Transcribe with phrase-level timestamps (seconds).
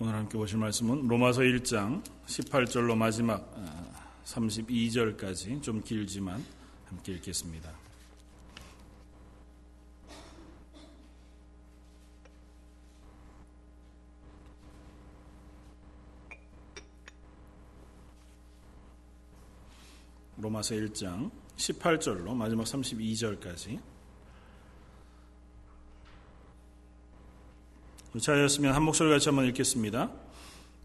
[0.00, 3.48] 오늘 함께 보실 말씀은 로마서 1장 18절로 마지막
[4.24, 6.44] 32절까지 좀 길지만
[6.86, 7.72] 함께 읽겠습니다.
[20.38, 23.93] 로마서 1장 18절로 마지막 32절까지
[28.20, 30.10] 자였으면 한 목소리 같이 한번 읽겠습니다.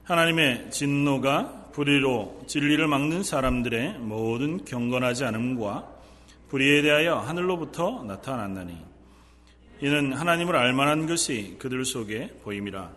[0.03, 5.87] 하나님의 진노가 불의로 진리를 막는 사람들의 모든 경건하지 않음과
[6.49, 8.75] 불의에 대하여 하늘로부터 나타났나니
[9.81, 12.91] 이는 하나님을 알만한 것이 그들 속에 보임이라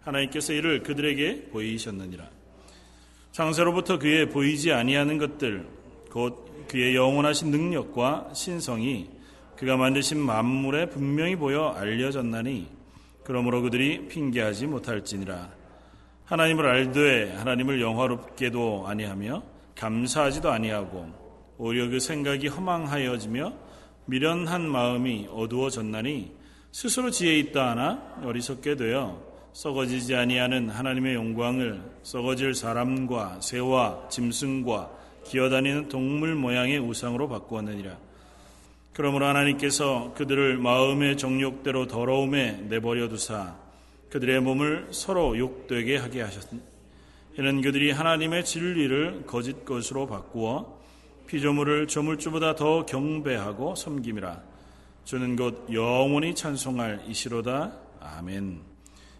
[0.00, 2.28] 하나님께서 이를 그들에게 보이셨느니라
[3.32, 5.68] 창세로부터 그의 보이지 아니하는 것들
[6.10, 9.10] 곧 그의 영원하신 능력과 신성이
[9.56, 12.73] 그가 만드신 만물에 분명히 보여 알려졌나니
[13.24, 15.50] 그러므로 그들이 핑계하지 못할지니라.
[16.24, 19.42] 하나님을 알되 하나님을 영화롭게도 아니하며
[19.76, 21.06] 감사하지도 아니하고
[21.58, 23.52] 오히려 그 생각이 허망하여지며
[24.06, 26.32] 미련한 마음이 어두워졌나니
[26.72, 29.22] 스스로 지혜 있다 하나 어리석게 되어
[29.52, 34.90] 썩어지지 아니하는 하나님의 영광을 썩어질 사람과 새와 짐승과
[35.24, 37.96] 기어다니는 동물 모양의 우상으로 바꾸었느니라.
[38.94, 43.56] 그러므로 하나님께서 그들을 마음의 정욕대로 더러움에 내버려 두사
[44.10, 46.60] 그들의 몸을 서로 욕되게 하게 하셨으니
[47.36, 50.80] 이는 그들이 하나님의 진리를 거짓 것으로 바꾸어
[51.26, 54.42] 피조물을 조물주보다 더 경배하고 섬김이라.
[55.04, 57.72] 주는 곧 영원히 찬송할 이시로다.
[58.00, 58.60] 아멘.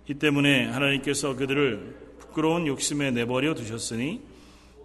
[0.08, 4.22] 이 때문에 하나님께서 그들을 부끄러운 욕심에 내버려 두셨으니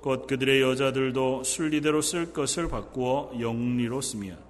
[0.01, 4.48] 곧 그들의 여자들도 순리대로 쓸 것을 바꾸어 영리로 쓰며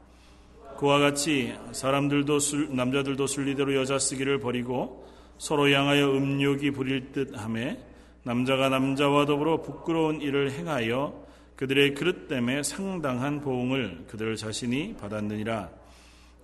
[0.79, 5.05] 그와 같이 사람들도 술, 남자들도 순리대로 여자 쓰기를 버리고
[5.37, 7.83] 서로 향하여 음욕이 부릴 듯함에
[8.23, 11.21] 남자가 남자와 더불어 부끄러운 일을 행하여
[11.57, 15.69] 그들의 그릇 때문에 상당한 보응을 그들 자신이 받았느니라.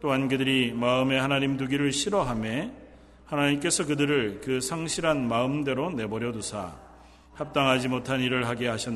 [0.01, 2.73] 또한 그들이 마음에 하나님 두기를 싫어함에
[3.23, 6.75] 하나님께서 그들을 그 상실한 마음대로 내버려 두사
[7.35, 8.93] 합당하지 못한 일을 하게 하셨.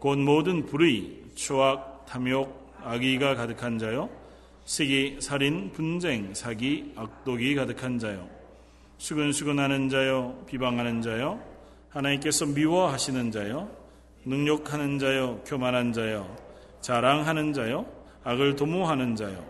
[0.00, 4.08] 곧 모든 불의, 추악, 탐욕, 악의가 가득한 자요.
[4.64, 8.28] 시기, 살인, 분쟁, 사기, 악독이 가득한 자요.
[8.98, 10.44] 수근수근하는 자요.
[10.46, 11.40] 비방하는 자요.
[11.90, 13.68] 하나님께서 미워하시는 자요.
[14.24, 15.40] 능욕하는 자요.
[15.44, 16.36] 교만한 자요.
[16.80, 17.86] 자랑하는 자요.
[18.22, 19.44] 악을 도모하는 자요.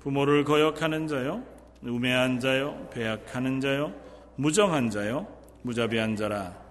[0.00, 1.42] 부모를 거역하는 자요.
[1.82, 2.88] 우매한 자요.
[2.92, 3.94] 배약하는 자요.
[4.36, 5.26] 무정한 자요.
[5.62, 6.63] 무자비한 자라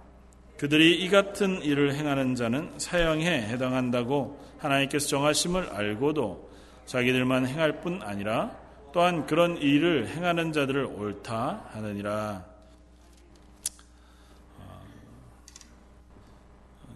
[0.58, 6.52] 그들이 이 같은 일을 행하는 자는 사형에 해당한다고 하나님께서 정하심을 알고도
[6.86, 8.58] 자기들만 행할 뿐 아니라
[8.94, 12.46] 또한 그런 일을 행하는 자들을 옳다 하느니라.
[14.60, 14.86] 어,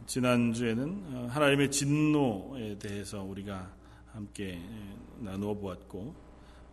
[0.05, 3.67] 지난주에는 하나님의 진노에 대해서 우리가
[4.13, 4.61] 함께
[5.17, 6.15] 나누어 보았고,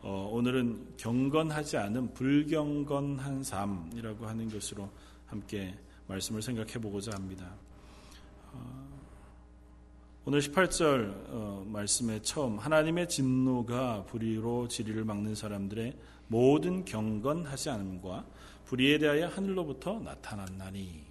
[0.02, 4.90] 어, 오늘은 경건하지 않은 불경건한 삶이라고 하는 것으로
[5.24, 5.74] 함께
[6.06, 7.54] 말씀을 생각해 보고자 합니다.
[8.52, 8.84] 어,
[10.26, 15.96] 오늘 18절 어, 말씀의 처음 하나님의 진노가 불의로 지리를 막는 사람들의
[16.28, 18.26] 모든 경건하지 않음과
[18.64, 21.04] 불의에 대하여 하늘로부터 나타났나니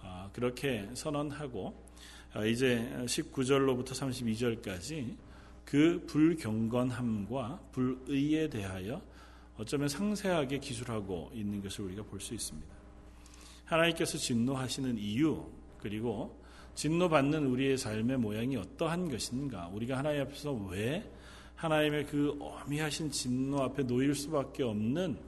[0.00, 1.74] 아, 그렇게 선언하고
[2.34, 5.16] 아, 이제 19절로부터 32절까지
[5.64, 9.02] 그 불경건함과 불의에 대하여
[9.56, 12.71] 어쩌면 상세하게 기술하고 있는 것을 우리가 볼 수 있습니다.
[13.64, 15.44] 하나님께서 진노하시는 이유
[15.78, 16.40] 그리고
[16.74, 21.10] 진노받는 우리의 삶의 모양이 어떠한 것인가 우리가 하나님 앞에서 왜
[21.56, 25.18] 하나님의 그 어미하신 진노 앞에 놓일 수밖에 없는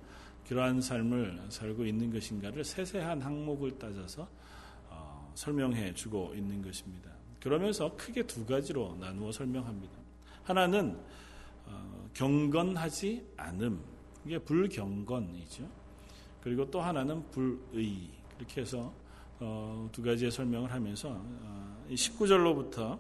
[0.49, 4.29] 그러한 삶을 살고 있는 것인가를 세세한 항목을 따져서
[4.91, 7.11] 어, 설명해 주고 있는 것입니다.
[7.41, 9.93] 그러면서 크게 두 가지로 나누어 설명합니다.
[10.43, 10.99] 하나는
[11.67, 13.81] 어, 경건하지 않음,
[14.27, 15.69] 이게 불경건이죠.
[16.43, 18.93] 그리고 또 하나는 불의, 이렇게 해서
[19.41, 22.99] 어, 두 가지의 설명을 하면서 어, 19절로부터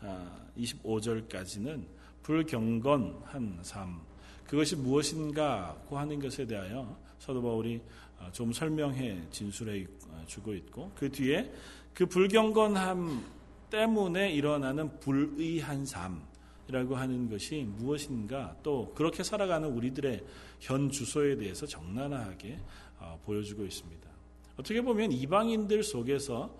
[0.00, 1.84] 어, 25절까지는
[2.22, 4.00] 불경건한 삶
[4.46, 7.80] 그것이 무엇인가고 하는 것에 대하여 사도 바울이
[8.18, 11.52] 어, 좀 설명해 진술해 어, 주고 있고 그 뒤에
[11.94, 13.24] 그 불경건함
[13.70, 20.24] 때문에 일어나는 불의한 삶이라고 하는 것이 무엇인가 또 그렇게 살아가는 우리들의
[20.60, 22.58] 현 주소에 대해서 적나라하게
[22.98, 24.11] 어, 보여주고 있습니다.
[24.56, 26.54] 어떻게 보면 이방인들 속에서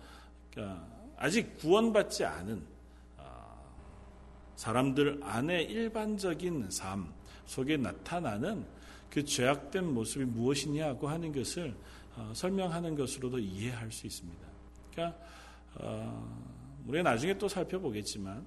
[0.50, 0.86] 그러니까
[1.16, 2.62] 아직 구원받지 않은
[3.18, 3.56] 아,
[4.56, 7.12] 사람들 안에 일반적인 삶
[7.46, 8.64] 속에 나타나는
[9.10, 11.74] 그 죄악된 모습이 무엇이냐고 하는 것을
[12.16, 14.40] 어, 설명하는 것으로도 이해할 수 있습니다.
[14.90, 15.18] 그러니까
[15.74, 16.52] 어,
[16.86, 18.44] 우리가 나중에 또 살펴보겠지만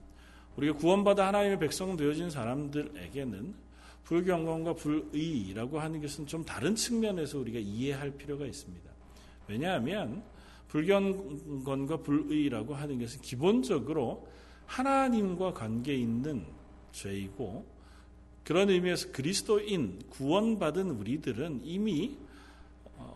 [0.56, 3.56] 우리가 구원받아 하나님의 백성 되어진 사람들에게는
[4.04, 8.95] 불경건과 불의라고 하는 것은 좀 다른 측면에서 우리가 이해할 필요가 있습니다.
[9.48, 10.24] 왜냐하면
[10.68, 14.28] 불경건과 불의라고 하는 것은 기본적으로
[14.66, 16.46] 하나님과 관계 있는
[16.92, 17.66] 죄이고
[18.44, 22.18] 그런 의미에서 그리스도인 구원받은 우리들은 이미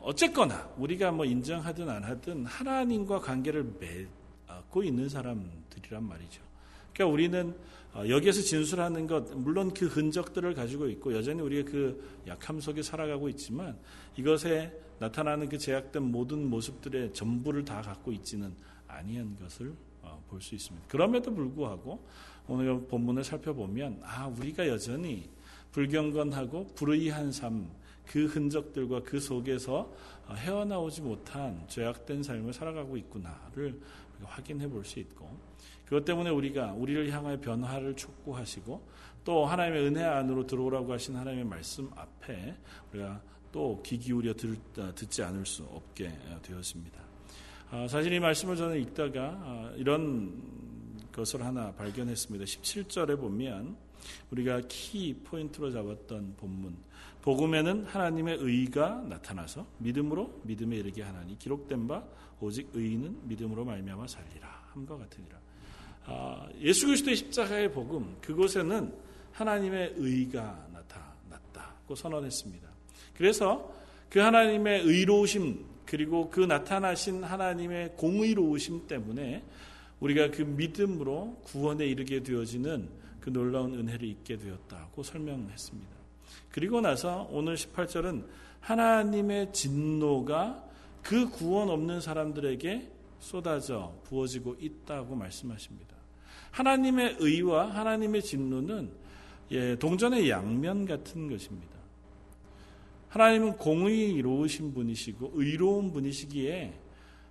[0.01, 6.41] 어쨌거나 우리가 뭐 인정하든 안 하든 하나님과 관계를 맺고 있는 사람들이란 말이죠.
[6.99, 7.55] 그러니까 우리는
[7.93, 13.29] 어, 여기에서 진술하는 것 물론 그 흔적들을 가지고 있고 여전히 우리가 그 약함 속에 살아가고
[13.29, 13.77] 있지만
[14.17, 18.53] 이것에 나타나는 그 제약된 모든 모습들의 전부를 다 갖고 있지는
[18.87, 20.87] 아니한 것을 어, 볼수 있습니다.
[20.89, 22.05] 그럼에도 불구하고
[22.49, 25.29] 오늘 본문을 살펴보면 아 우리가 여전히
[25.71, 27.79] 불경건하고 불의한 삶
[28.09, 29.93] 그 흔적들과 그 속에서
[30.27, 33.79] 어, 헤어나오지 못한 죄악된 삶을 살아가고 있구나를
[34.23, 35.29] 확인해 볼 수 있고
[35.89, 38.87] 그것 때문에 우리가 우리를 향하여 변화를 촉구하시고
[39.25, 42.55] 또 하나님의 은혜 안으로 들어오라고 하신 하나님의 말씀 앞에
[42.93, 43.21] 우리가
[43.51, 47.09] 또 귀 기울여 어, 듣지 않을 수 없게 어, 되었습니다.
[47.87, 50.41] 사실 이 말씀을 저는 읽다가 이런
[51.11, 52.45] 것을 하나 발견했습니다.
[52.45, 53.77] 17절에 보면
[54.31, 56.75] 우리가 키 포인트로 잡았던 본문
[57.21, 62.03] 복음에는 하나님의 의가 나타나서 믿음으로 믿음에 이르게 하나니 기록된 바
[62.39, 65.38] 오직 의인은 믿음으로 말미암아 살리라 함과 같으니라.
[66.09, 68.91] 아, 예수 그리스도의 십자가의 복음 그곳에는
[69.31, 72.67] 하나님의 의가 나타났다고 선언했습니다.
[73.15, 73.71] 그래서
[74.09, 79.43] 그 하나님의 의로우심 그리고 그 나타나신 하나님의 공의로우심 때문에
[79.99, 82.89] 우리가 그 믿음으로 구원에 이르게 되어지는
[83.19, 85.89] 그 놀라운 은혜를 입게 되었다고 설명했습니다.
[86.51, 88.25] 그리고 나서 오늘 18절은
[88.61, 90.63] 하나님의 진노가
[91.03, 95.98] 그 구원 없는 사람들에게 쏟아져 부어지고 있다고 말씀하십니다.
[96.51, 98.91] 하나님의 의와 하나님의 진노는
[99.51, 101.79] 예, 동전의 양면 같은 것입니다.
[103.09, 106.73] 하나님은 공의로우신 분이시고 의로운 분이시기에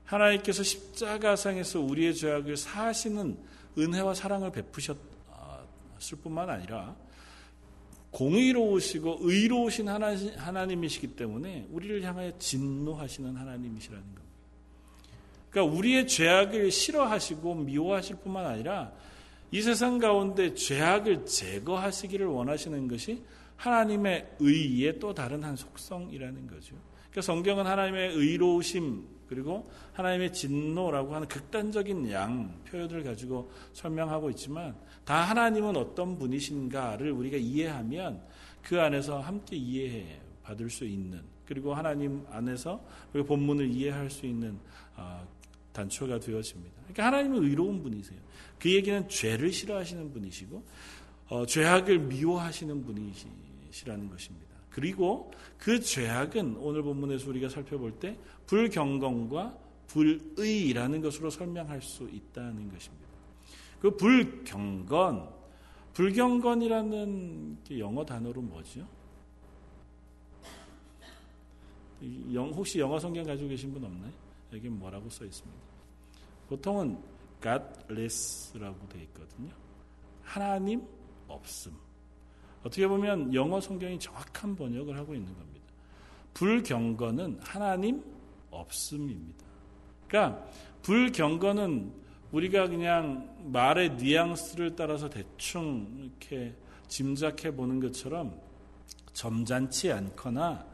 [0.04, 3.38] 하나님께서 십자가상에서 우리의 죄악을 사하시는
[3.76, 4.98] 은혜와 사랑을 베푸셨을
[6.22, 6.96] 뿐만 아니라
[8.10, 14.27] 공의로우시고 의로우신 하나님이시기 때문에 우리를 향하여 진노하시는 하나님이시라는 겁니다.
[15.58, 18.92] 그러니까 우리의 죄악을 싫어하시고 미워하실 뿐만 아니라
[19.50, 23.24] 이 세상 가운데 죄악을 제거하시기를 원하시는 것이
[23.56, 26.76] 하나님의 의의 또 다른 한 속성이라는 거죠.
[27.10, 35.22] 그러니까 성경은 하나님의 의로우심 그리고 하나님의 진노라고 하는 극단적인 양 표현을 가지고 설명하고 있지만 다
[35.22, 38.22] 하나님은 어떤 분이신가를 우리가 이해하면
[38.62, 42.80] 그 안에서 함께 이해해 받을 수 있는 그리고 하나님 안에서
[43.12, 44.58] 본문을 이해할 수 있는
[44.96, 45.26] 어,
[45.78, 46.74] 단초가 되어집니다.
[46.82, 48.18] 그러니까 하나님은 의로운 분이세요.
[48.58, 50.62] 그 얘기는 죄를 싫어하시는 분이시고
[51.28, 54.48] 어, 죄악을 미워하시는 분이시라는 것입니다.
[54.70, 58.16] 그리고 그 죄악은 오늘 본문에서 우리가 살펴볼 때
[58.46, 63.08] 불경건과 불의라는 것으로 설명할 수 있다는 것입니다.
[63.80, 65.28] 그 불경건,
[65.94, 68.86] 불경건이라는 영어 단어로 뭐죠?
[72.52, 74.12] 혹시 영어 성경 가지고 계신 분 없나요?
[74.52, 75.67] 여기 뭐라고 써 있습니다.
[76.48, 76.98] 보통은
[77.42, 79.50] godless라고 되어 있거든요.
[80.22, 80.82] 하나님
[81.28, 81.72] 없음.
[82.62, 85.66] 어떻게 보면 영어 성경이 정확한 번역을 하고 있는 겁니다.
[86.34, 88.02] 불경건은 하나님
[88.50, 89.44] 없음입니다.
[90.06, 90.44] 그러니까
[90.82, 91.92] 불경건은
[92.32, 96.54] 우리가 그냥 말의 뉘앙스를 따라서 대충 이렇게
[96.88, 98.38] 짐작해 보는 것처럼
[99.12, 100.66] 점잖지 않거나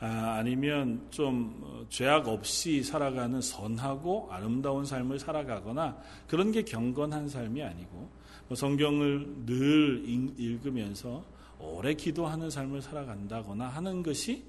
[0.00, 8.08] 아, 니면좀 어, 죄악 없이 살아가는 선하고 아름다운 삶을 살아가거나 그런 게 경건한 삶이 아니고
[8.48, 10.04] 뭐 성경을 늘
[10.38, 11.24] 읽으면서
[11.58, 14.44] 오래 기도하는 삶을 살아간다거나 하는 것이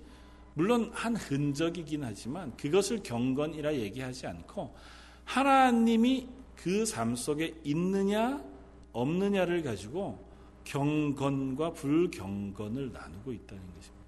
[0.53, 4.75] 물론 한 흔적이긴 하지만 그것을 경건이라 얘기하지 않고
[5.25, 8.43] 하나님이 그 삶 속에 있느냐
[8.91, 10.27] 없느냐를 가지고
[10.65, 13.98] 경건과 불경건을 나누고 있다는 것입니다.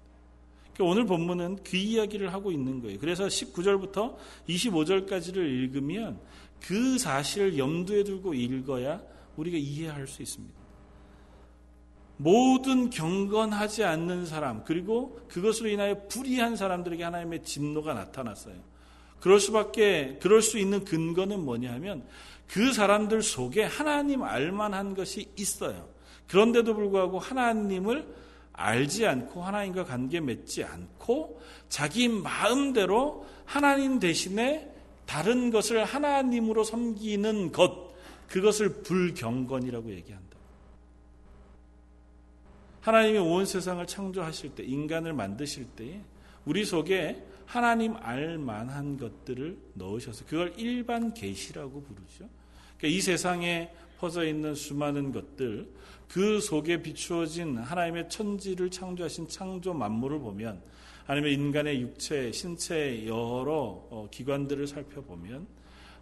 [0.74, 2.98] 그러니까 오늘 본문은 그 이야기를 하고 있는 거예요.
[2.98, 4.16] 그래서 19절부터
[4.48, 6.18] 25절까지를 읽으면
[6.60, 9.02] 그 사실을 염두에 두고 읽어야
[9.36, 10.62] 우리가 이해할 수 있습니다.
[12.16, 18.54] 모든 경건하지 않는 사람, 그리고 그것으로 인하여 불의한 사람들에게 하나님의 진노가 나타났어요.
[19.18, 22.04] 그럴 수밖에, 그럴 수 있는 근거는 뭐냐 하면
[22.46, 25.88] 그 사람들 속에 하나님 알만한 것이 있어요.
[26.28, 28.06] 그런데도 불구하고 하나님을
[28.52, 34.70] 알지 않고 하나님과 관계 맺지 않고 자기 마음대로 하나님 대신에
[35.06, 37.92] 다른 것을 하나님으로 섬기는 것,
[38.28, 40.22] 그것을 불경건이라고 얘기한다.
[42.80, 46.00] 하나님이 온 세상을 창조하실 때, 인간을 만드실 때에
[46.44, 52.28] 우리 속에 하나님 알 만한 것들을 넣으셔서 그걸 일반 계시라고 부르죠.
[52.78, 53.70] 그러니까 이 세상에
[54.02, 55.68] 퍼져 있는 수많은 것들,
[56.08, 60.60] 그 속에 비추어진 하나님의 천지를 창조하신 창조 만물을 보면,
[61.06, 65.46] 아니면 인간의 육체, 신체 여러 어, 기관들을 살펴보면,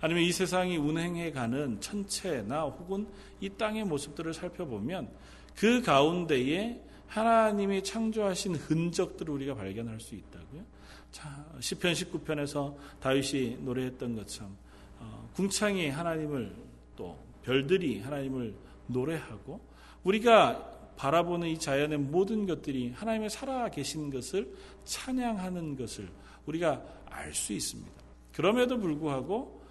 [0.01, 3.07] 아니면 이 세상이 운행해 가는 천체나 혹은
[3.39, 5.11] 이 땅의 모습들을 살펴보면,
[5.55, 10.65] 그 가운데에 하나님이 창조하신 흔적들을 우리가 발견할 수 있다고요.
[11.13, 14.57] 자, 시편 19편에서 다윗이 노래했던 것처럼
[15.01, 16.55] 어, 궁창이 하나님을
[16.97, 18.55] 또 별들이 하나님을
[18.87, 19.61] 노래하고
[20.05, 24.55] 우리가 바라보는 이 자연의 모든 것들이 하나님의 살아 계신 것을
[24.85, 26.11] 찬양하는 것을
[26.47, 27.91] 우리가 알 수 있습니다.
[28.33, 29.63] 그럼에도 불구하고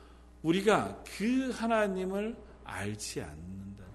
[0.42, 3.86] 우리가 그 하나님을 알지 않는다는 것.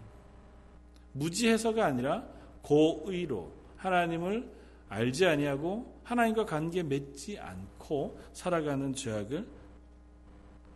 [1.12, 2.24] 무지해서가 아니라
[2.62, 4.50] 고의로 하나님을
[4.88, 9.46] 알지 아니하고 하나님과 관계 맺지 않고 살아가는 죄악을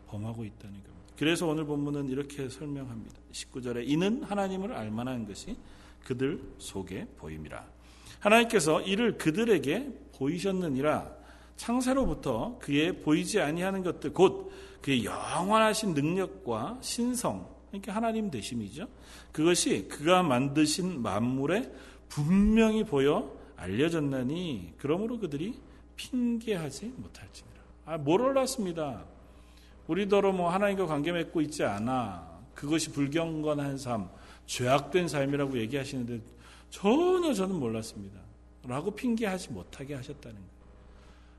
[0.06, 0.97] 범하고 있다는 겁니다.
[1.18, 3.16] 그래서 오늘 본문은 이렇게 설명합니다.
[3.32, 5.56] 19절에 이는 하나님을 알만한 것이
[6.04, 7.66] 그들 속에 보임이라.
[8.20, 11.10] 하나님께서 이를 그들에게 보이셨느니라
[11.56, 18.86] 창세로부터 그의 보이지 아니하는 것들 곧 그의 영원하신 능력과 신성 그러니까 하나님 되심이죠.
[19.32, 21.72] 그것이 그가 만드신 만물에
[22.08, 25.54] 분명히 보여 알려졌나니 그러므로 그들이
[25.96, 27.58] 핑계하지 못할지니라.
[27.86, 29.17] 아, 뭘 알았습니다.
[29.88, 32.38] 우리더러 뭐 하나님과 관계 맺고 있지 않아.
[32.54, 34.08] 그것이 불경건한 삶,
[34.46, 36.20] 죄악된 삶이라고 얘기하시는데
[36.70, 38.20] 전혀 저는 몰랐습니다.
[38.64, 40.48] 라고 핑계하지 못하게 하셨다는 거예요.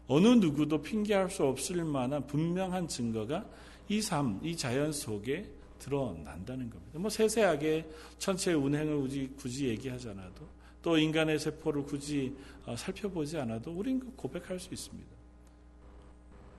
[0.08, 3.46] 어느 누구도 핑계할 수 없을 만한 분명한 증거가
[3.88, 5.46] 이 삶, 이 자연 속에
[5.78, 7.00] 드러난다는 겁니다.
[7.00, 7.88] 뭐 세세하게
[8.18, 10.48] 천체의 운행을 굳이, 굳이 얘기하지 않아도
[10.82, 15.19] 또 인간의 세포를 굳이 어, 살펴보지 않아도 우리는 고백할 수 있습니다.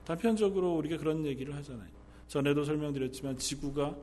[0.05, 1.89] 단편적으로 우리가 그런 얘기를 하잖아요.
[2.27, 3.95] 전에도 설명드렸지만 지구가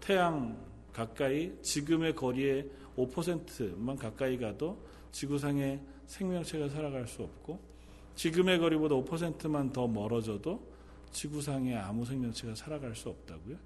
[0.00, 0.56] 태양
[0.92, 4.82] 가까이 지금의 거리에 5%만 가까이 가도
[5.12, 7.60] 지구상에 생명체가 살아갈 수 없고
[8.14, 10.60] 지금의 거리보다 5%만 더 멀어져도
[11.12, 13.56] 지구상에 아무 생명체가 살아갈 수 없다고요.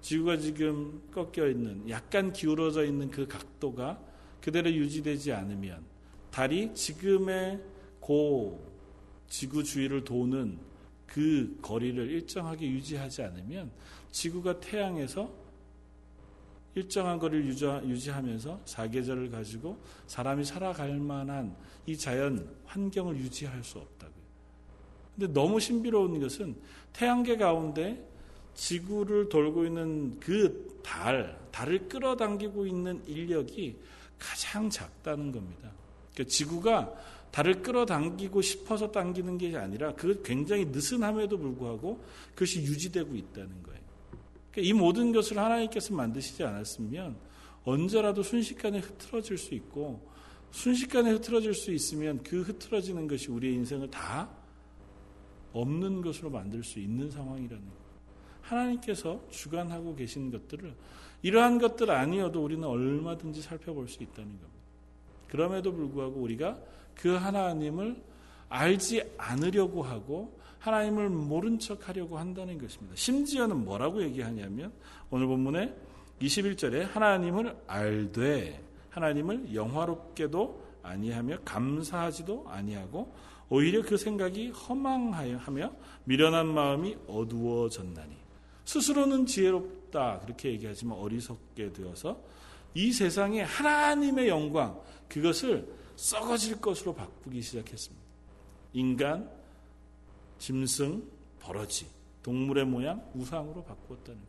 [0.00, 4.00] 지구가 지금 꺾여 있는 약간 기울어져 있는 그 각도가
[4.40, 5.84] 그대로 유지되지 않으면
[6.30, 7.60] 달이 지금의
[7.98, 8.64] 고
[9.28, 10.58] 지구 주위를 도는
[11.06, 13.70] 그 거리를 일정하게 유지하지 않으면
[14.10, 15.30] 지구가 태양에서
[16.74, 17.46] 일정한 거리를
[17.88, 24.26] 유지하면서 사계절을 가지고 사람이 살아갈 만한 이 자연 환경을 유지할 수 없다고요.
[25.14, 26.54] 근데 너무 신비로운 것은
[26.92, 28.06] 태양계 가운데
[28.54, 33.76] 지구를 돌고 있는 그 달, 달을 끌어당기고 있는 인력이
[34.18, 35.70] 가장 작다는 겁니다.
[36.12, 36.92] 그러니까 지구가
[37.30, 42.02] 달을 끌어당기고 싶어서 당기는 게 아니라 그 굉장히 느슨함에도 불구하고
[42.34, 43.80] 그것이 유지되고 있다는 거예요.
[44.50, 47.16] 그러니까 이 모든 것을 하나님께서 만드시지 않았으면
[47.64, 50.00] 언제라도 순식간에 흐트러질 수 있고
[50.50, 54.30] 순식간에 흐트러질 수 있으면 그 흐트러지는 것이 우리의 인생을 다
[55.52, 57.86] 없는 것으로 만들 수 있는 상황이라는 거예요.
[58.42, 60.74] 하나님께서 주관하고 계신 것들을
[61.22, 64.48] 이러한 것들 아니어도 우리는 얼마든지 살펴볼 수 있다는 겁니다.
[65.28, 66.58] 그럼에도 불구하고 우리가
[66.96, 68.02] 그 하나님을
[68.48, 72.96] 알지 않으려고 하고 하나님을 모른 척 하려고 한다는 것입니다.
[72.96, 74.72] 심지어는 뭐라고 얘기하냐면
[75.10, 75.74] 오늘 본문에
[76.20, 83.14] 21절에 하나님을 알되 하나님을 영화롭게도 아니하며 감사하지도 아니하고
[83.48, 85.72] 오히려 그 생각이 허망하며
[86.04, 88.16] 미련한 마음이 어두워졌나니
[88.64, 92.20] 스스로는 지혜롭다 그렇게 얘기하지만 어리석게 되어서
[92.74, 98.06] 이 세상에 하나님의 영광 그것을 썩어질 것으로 바꾸기 시작했습니다.
[98.74, 99.30] 인간,
[100.38, 101.02] 짐승,
[101.40, 101.86] 버러지,
[102.22, 104.26] 동물의 모양, 우상으로 바꾸었다는 것.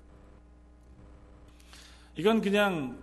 [2.15, 2.97] 이건 그냥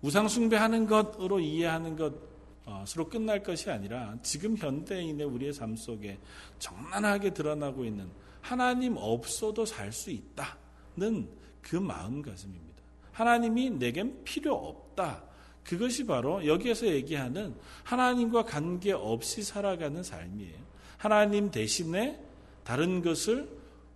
[0.00, 6.18] 우상 숭배하는 것으로 이해하는 것으로 끝날 것이 아니라 지금 현대인의 우리의 삶 속에
[6.58, 11.28] 정난하게 드러나고 있는 하나님 없어도 살 수 있다는
[11.60, 12.82] 그 마음가짐입니다.
[13.12, 15.24] 하나님이 내겐 필요 없다.
[15.64, 17.54] 그것이 바로 여기에서 얘기하는
[17.84, 20.56] 하나님과 관계 없이 살아가는 삶이에요.
[20.98, 22.20] 하나님 대신에
[22.64, 23.48] 다른 것을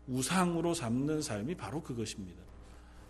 [0.08, 2.42] 우상으로 삼는 삶이 바로 그것입니다.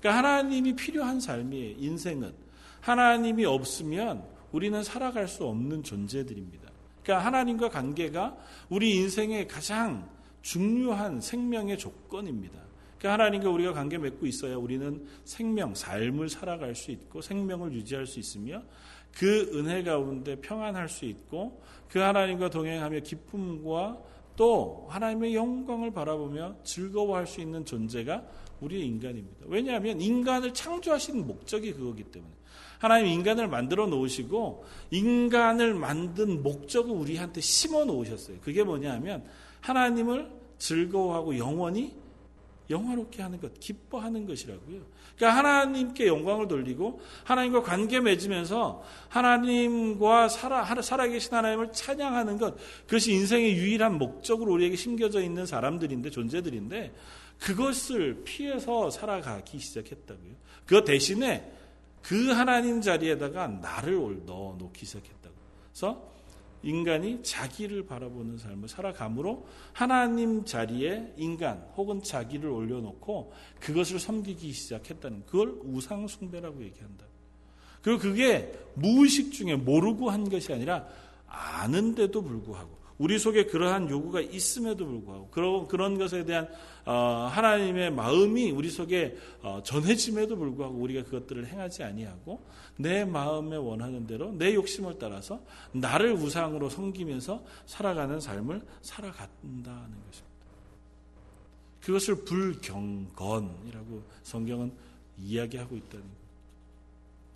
[0.00, 1.76] 그러니까 하나님이 필요한 삶이에요.
[1.78, 2.34] 인생은.
[2.80, 6.70] 하나님이 없으면 우리는 살아갈 수 없는 존재들입니다.
[7.02, 8.36] 그러니까 하나님과 관계가
[8.68, 10.08] 우리 인생의 가장
[10.42, 12.65] 중요한 생명의 조건입니다.
[12.98, 18.18] 그러니까 하나님과 우리가 관계 맺고 있어야 우리는 생명, 삶을 살아갈 수 있고 생명을 유지할 수
[18.18, 18.62] 있으며
[19.12, 23.98] 그 은혜 가운데 평안할 수 있고 그 하나님과 동행하며 기쁨과
[24.36, 28.22] 또 하나님의 영광을 바라보며 즐거워할 수 있는 존재가
[28.60, 29.46] 우리의 인간입니다.
[29.46, 32.32] 왜냐하면 인간을 창조하시는 목적이 그거기 때문에.
[32.78, 38.38] 하나님 인간을 만들어 놓으시고 인간을 만든 목적을 우리한테 심어 놓으셨어요.
[38.42, 39.24] 그게 뭐냐면
[39.60, 41.94] 하나님을 즐거워하고 영원히
[42.70, 44.82] 영화롭게 하는 것, 기뻐하는 것이라고요.
[45.16, 52.56] 그러니까 하나님께 영광을 돌리고 하나님과 관계 맺으면서 하나님과 살아, 살아계신 하나님을 찬양하는 것,
[52.86, 56.92] 그것이 인생의 유일한 목적으로 우리에게 심겨져 있는 사람들인데, 존재들인데,
[57.40, 60.32] 그것을 피해서 살아가기 시작했다고요.
[60.64, 61.52] 그 대신에
[62.02, 65.34] 그 하나님 자리에다가 나를 넣어 놓기 시작했다고.
[65.72, 66.15] 그래서
[66.62, 75.58] 인간이 자기를 바라보는 삶을 살아감으로 하나님 자리에 인간 혹은 자기를 올려놓고 그것을 섬기기 시작했다는 그걸
[75.62, 77.06] 우상숭배라고 얘기한다.
[77.82, 80.86] 그리고 그게 무의식 중에 모르고 한 것이 아니라
[81.28, 86.48] 아는데도 불구하고 우리 속에 그러한 요구가 있음에도 불구하고 그런 그런 것에 대한
[86.84, 92.42] 어, 하나님의 마음이 우리 속에 어, 전해짐에도 불구하고 우리가 그것들을 행하지 아니하고
[92.76, 95.40] 내 마음에 원하는 대로 내 욕심을 따라서
[95.72, 100.26] 나를 우상으로 섬기면서 살아가는 삶을 살아간다는 것입니다.
[101.80, 104.72] 그것을 불경건이라고 성경은
[105.18, 106.16] 이야기하고 있다는 거예요.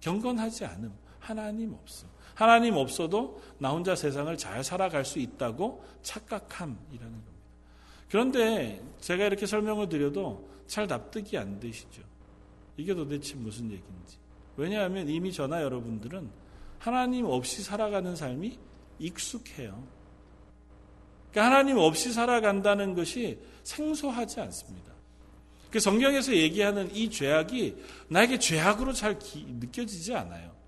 [0.00, 0.92] 경건하지 않음.
[1.20, 2.06] 하나님 없어.
[2.40, 7.30] 하나님 없어도 나 혼자 세상을 잘 살아갈 수 있다고 착각함이라는 겁니다.
[8.08, 12.02] 그런데 제가 이렇게 설명을 드려도 잘 납득이 안 되시죠.
[12.78, 14.16] 이게 도대체 무슨 얘기인지.
[14.56, 16.30] 왜냐하면 이미 저나 여러분들은
[16.78, 18.58] 하나님 없이 살아가는 삶이
[18.98, 19.86] 익숙해요.
[21.30, 24.94] 그러니까 하나님 없이 살아간다는 것이 생소하지 않습니다.
[25.70, 27.76] 그 성경에서 얘기하는 이 죄악이
[28.08, 30.58] 나에게 죄악으로 잘 느껴지지 않아요.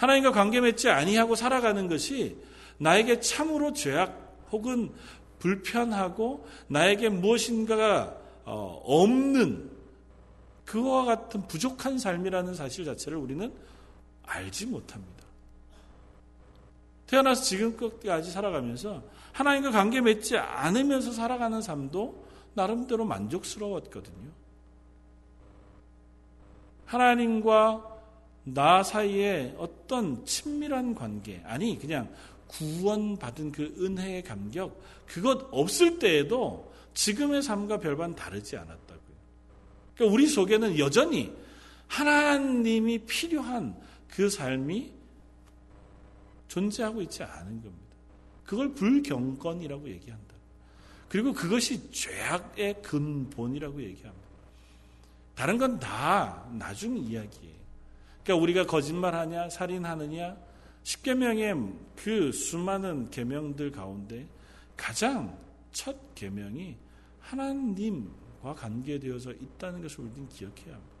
[0.00, 2.38] 하나님과 관계 맺지 아니하고 살아가는 것이
[2.78, 4.90] 나에게 참으로 죄악 혹은
[5.38, 9.70] 불편하고 나에게 무엇인가가 어, 없는
[10.64, 13.52] 그와 같은 부족한 삶이라는 사실 자체를 우리는
[14.22, 15.24] 알지 못합니다.
[17.06, 24.30] 태어나서 지금까지 살아가면서 하나님과 관계 맺지 않으면서 살아가는 삶도 나름대로 만족스러웠거든요.
[26.86, 27.89] 하나님과
[28.44, 32.12] 나 사이에 어떤 친밀한 관계, 아니, 그냥
[32.46, 39.16] 구원받은 그 은혜의 감격, 그것 없을 때에도 지금의 삶과 별반 다르지 않았다고요.
[39.94, 41.32] 그러니까 우리 속에는 여전히
[41.86, 43.76] 하나님이 필요한
[44.08, 44.92] 그 삶이
[46.48, 47.96] 존재하고 있지 않은 겁니다.
[48.44, 50.34] 그걸 불경건이라고 얘기한다.
[51.08, 54.28] 그리고 그것이 죄악의 근본이라고 얘기합니다.
[55.34, 57.59] 다른 건 다 나중 이야기예요.
[58.22, 60.36] 그러니까 우리가 거짓말하냐, 살인하느냐,
[60.82, 61.54] 십계명의
[61.96, 64.26] 그 수많은 계명들 가운데
[64.76, 65.38] 가장
[65.72, 66.76] 첫 계명이
[67.20, 71.00] 하나님과 관계되어서 있다는 것을 우리는 기억해야 합니다.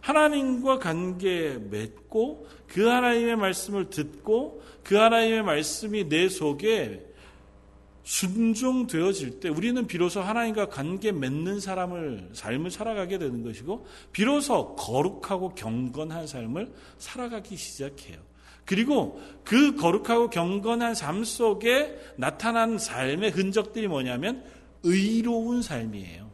[0.00, 7.07] 하나님과 관계 맺고 그 하나님의 말씀을 듣고 그 하나님의 말씀이 내 속에
[8.08, 16.26] 순종되어질 때 우리는 비로소 하나님과 관계 맺는 사람을 삶을 살아가게 되는 것이고 비로소 거룩하고 경건한
[16.26, 18.18] 삶을 살아가기 시작해요.
[18.64, 24.42] 그리고 그 거룩하고 경건한 삶 속에 나타난 삶의 흔적들이 뭐냐면
[24.84, 26.30] 의로운 삶이에요.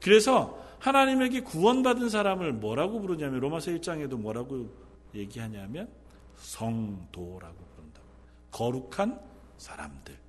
[0.00, 4.72] 그래서 하나님에게 구원받은 사람을 뭐라고 부르냐면 로마서 1장에도 뭐라고
[5.16, 5.88] 얘기하냐면
[6.36, 8.00] 성도라고 부른다.
[8.52, 9.18] 거룩한
[9.58, 10.25] 사람들.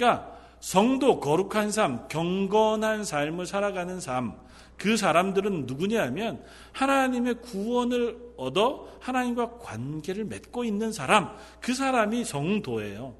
[0.00, 4.32] 그러니까 성도 거룩한 삶, 경건한 삶을 살아가는 삶,
[4.78, 13.14] 그 사람들은 누구냐면 하나님의 구원을 얻어 하나님과 관계를 맺고 있는 사람, 그 사람이 성도예요.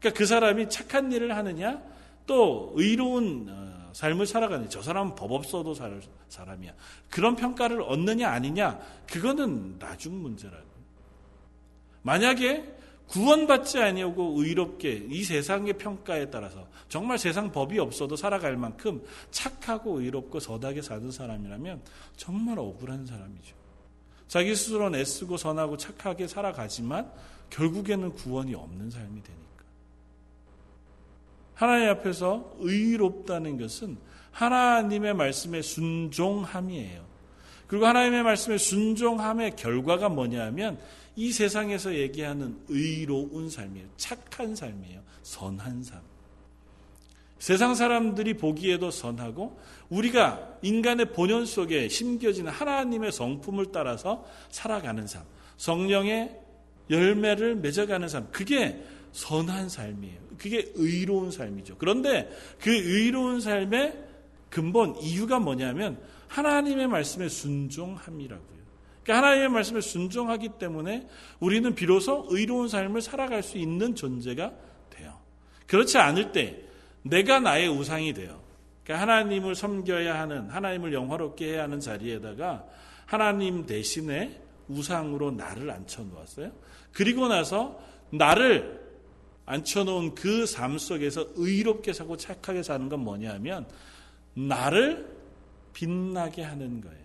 [0.00, 1.80] 그러니까 그 사람이 착한 일을 하느냐,
[2.26, 6.72] 또 의로운 어, 삶을 살아가는 저 사람은 법 없어도 살 사람이야.
[7.10, 10.66] 그런 평가를 얻느냐 아니냐, 그거는 나중 문제라고.
[12.02, 12.77] 만약에
[13.08, 20.40] 구원받지 아니하고 의롭게 이 세상의 평가에 따라서 정말 세상 법이 없어도 살아갈 만큼 착하고 의롭고
[20.40, 21.82] 서하게 사는 사람이라면
[22.16, 23.56] 정말 억울한 사람이죠.
[24.28, 27.10] 자기 스스로는 애쓰고 선하고 착하게 살아가지만
[27.50, 29.48] 결국에는 구원이 없는 삶이 되니까.
[31.54, 33.96] 하나님 앞에서 의롭다는 것은
[34.32, 37.08] 하나님의 말씀에 순종함이에요.
[37.66, 40.78] 그리고 하나님의 말씀에 순종함의 결과가 뭐냐면
[41.18, 43.88] 이 세상에서 얘기하는 의로운 삶이에요.
[43.96, 45.02] 착한 삶이에요.
[45.24, 46.00] 선한 삶.
[47.40, 55.24] 세상 사람들이 보기에도 선하고 우리가 인간의 본연 속에 심겨지는 하나님의 성품을 따라서 살아가는 삶.
[55.56, 56.38] 성령의
[56.88, 58.28] 열매를 맺어가는 삶.
[58.30, 60.20] 그게 선한 삶이에요.
[60.38, 61.78] 그게 의로운 삶이죠.
[61.78, 64.04] 그런데 그 의로운 삶의
[64.50, 68.57] 근본 이유가 뭐냐면 하나님의 말씀에 순종함이라고요.
[69.08, 71.08] 그러니까 하나님의 말씀에 순종하기 때문에
[71.40, 74.52] 우리는 비로소 의로운 삶을 살아갈 수 있는 존재가
[74.90, 75.18] 돼요.
[75.66, 76.62] 그렇지 않을 때
[77.02, 78.42] 내가 나의 우상이 돼요.
[78.84, 82.66] 그러니까 하나님을 섬겨야 하는 하나님을 영화롭게 해야 하는 자리에다가
[83.06, 86.52] 하나님 대신에 우상으로 나를 앉혀 놓았어요.
[86.92, 88.78] 그리고 나서 나를
[89.46, 93.66] 앉혀놓은 그 삶 속에서 의롭게 사고 착하게 사는 건 뭐냐면
[94.34, 95.08] 나를
[95.72, 96.97] 빛나게 하는 거예요.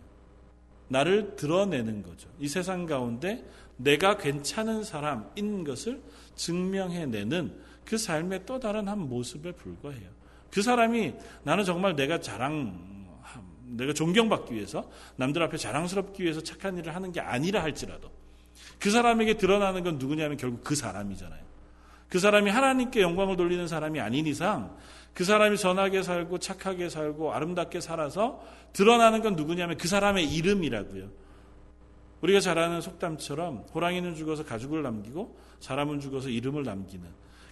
[0.93, 2.29] 나를 드러내는 거죠.
[2.39, 3.43] 이 세상 가운데
[3.77, 6.01] 내가 괜찮은 사람인 것을
[6.35, 7.51] 증명해내는
[7.83, 10.07] 그 삶의 또 다른 한 모습에 불과해요.
[10.51, 13.07] 그 사람이 나는 정말 내가 자랑,
[13.69, 18.11] 내가 존경받기 위해서 남들 앞에 자랑스럽기 위해서 착한 일을 하는 게 아니라 할지라도
[18.79, 21.41] 그 사람에게 드러나는 건 누구냐면 결국 그 사람이잖아요.
[22.09, 24.75] 그 사람이 하나님께 영광을 돌리는 사람이 아닌 이상
[25.13, 31.09] 그 사람이 선하게 살고 착하게 살고 아름답게 살아서 드러나는 건 누구냐면 그 사람의 이름이라고요.
[32.21, 37.05] 우리가 잘 아는 속담처럼 호랑이는 죽어서 가죽을 남기고 사람은 죽어서 이름을 남기는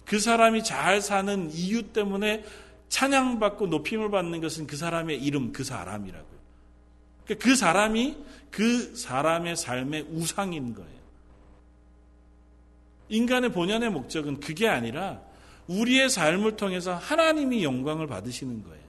[0.04, 2.44] 그 사람이 잘 사는 이유 때문에
[2.88, 6.38] 찬양받고 높임을 받는 것은 그 사람의 이름, 그 사람이라고요.
[7.24, 8.16] 그러니까 그 사람이
[8.50, 10.91] 그 사람의 삶의 우상인 거예요.
[13.12, 15.20] 인간의 본연의 목적은 그게 아니라
[15.66, 18.82] 우리의 삶을 통해서 하나님이 영광을 받으시는 거예요.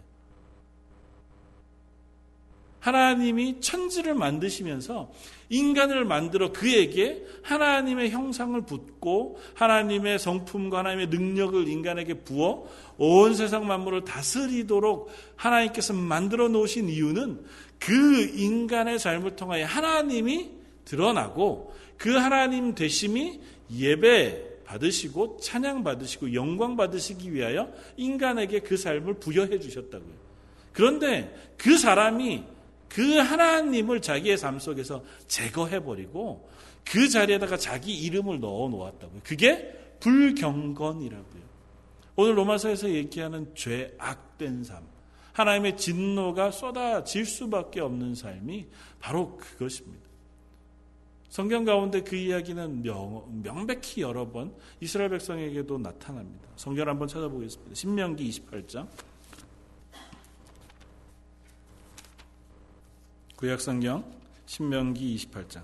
[2.79, 5.11] 하나님이 천지를 만드시면서
[5.49, 14.05] 인간을 만들어 그에게 하나님의 형상을 붓고 하나님의 성품과 하나님의 능력을 인간에게 부어 온 세상 만물을
[14.05, 17.45] 다스리도록 하나님께서 만들어 놓으신 이유는
[17.79, 20.49] 그 인간의 삶을 통하여 하나님이
[20.85, 23.39] 드러나고 그 하나님 되심이
[23.73, 30.13] 예배 받으시고 찬양 받으시고 영광 받으시기 위하여 인간에게 그 삶을 부여해 주셨다고요.
[30.71, 32.43] 그런데 그 사람이
[32.89, 36.49] 그 하나님을 자기의 삶 속에서 제거해 버리고
[36.85, 39.21] 그 자리에다가 자기 이름을 넣어 놓았다고요.
[39.23, 41.43] 그게 불경건이라고요.
[42.15, 44.83] 오늘 로마서에서 얘기하는 죄 악된 삶,
[45.33, 48.67] 하나님의 진노가 쏟아질 수밖에 없는 삶이
[48.99, 50.12] 바로 그것입니다.
[51.33, 56.47] 성경 가운데 그 이야기는 명, 명백히 여러 번 이스라엘 백성에게도 나타납니다.
[56.55, 57.73] 성경 한번 찾아보겠습니다.
[57.73, 58.87] 신명기 28장.
[63.35, 64.05] 구약성경
[64.45, 65.63] 신명기 28장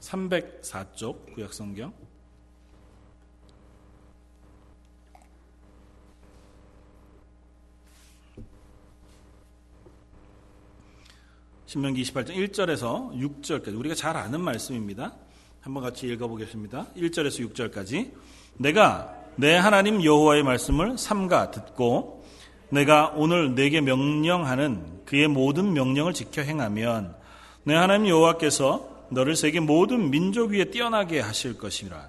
[0.00, 1.92] 304쪽 구약성경
[11.76, 15.12] 신명기 28장 1절에서 6절까지 우리가 잘 아는 말씀입니다.
[15.60, 16.86] 한번 같이 읽어보겠습니다.
[16.96, 18.12] 1절에서 6절까지
[18.56, 22.24] 내가 내 하나님 여호와의 말씀을 삼가 듣고
[22.70, 27.14] 내가 오늘 내게 명령하는 그의 모든 명령을 지켜 행하면
[27.64, 32.08] 내 하나님 여호와께서 너를 세계 모든 민족 위에 뛰어나게 하실 것이라.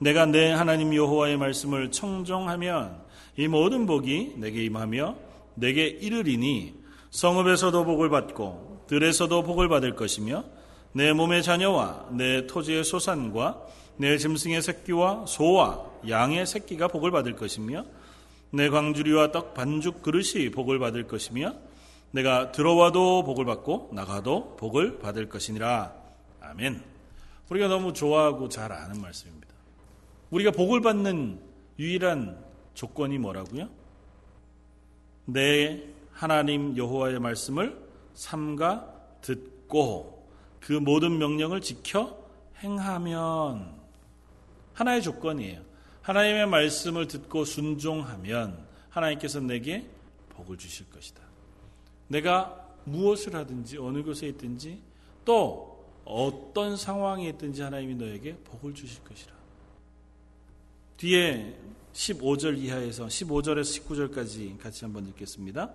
[0.00, 3.02] 내가 내 하나님 여호와의 말씀을 청종하면
[3.36, 5.16] 이 모든 복이 내게 임하며
[5.56, 6.74] 내게 이르리니
[7.10, 10.44] 성읍에서도 복을 받고 들에서도 복을 받을 것이며
[10.92, 17.86] 내 몸의 자녀와 내 토지의 소산과 내 짐승의 새끼와 소와 양의 새끼가 복을 받을 것이며
[18.50, 21.54] 내 광주리와 떡 반죽 그릇이 복을 받을 것이며
[22.10, 25.94] 내가 들어와도 복을 받고 나가도 복을 받을 것이니라.
[26.42, 26.82] 아멘.
[27.48, 29.48] 우리가 너무 좋아하고 잘 아는 말씀입니다.
[30.28, 31.40] 우리가 복을 받는
[31.78, 32.38] 유일한
[32.74, 33.70] 조건이 뭐라고요?
[35.24, 40.28] 내 하나님 여호와의 말씀을 삼가 듣고
[40.60, 42.18] 그 모든 명령을 지켜
[42.62, 43.74] 행하면
[44.74, 45.62] 하나의 조건이에요.
[46.02, 49.86] 하나님의 말씀을 듣고 순종하면 하나님께서 내게
[50.30, 51.22] 복을 주실 것이다.
[52.08, 54.80] 내가 무엇을 하든지 어느 곳에 있든지
[55.24, 59.32] 또 어떤 상황에 있든지 하나님이 너에게 복을 주실 것이라.
[60.96, 61.56] 뒤에
[61.92, 65.72] 15절 이하에서 15절에서 19절까지 같이 한번 읽겠습니다.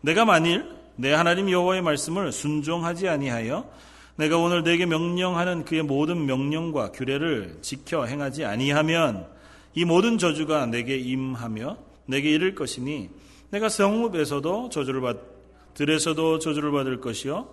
[0.00, 3.70] 내가 만일 내 하나님 여호와의 말씀을 순종하지 아니하여
[4.16, 9.26] 내가 오늘 내게 명령하는 그의 모든 명령과 규례를 지켜 행하지 아니하면
[9.74, 11.76] 이 모든 저주가 내게 임하며
[12.06, 13.08] 내게 이를 것이니
[13.50, 15.16] 내가 성읍에서도 저주를 받
[15.74, 17.48] 들에서도 저주를 받을 것이요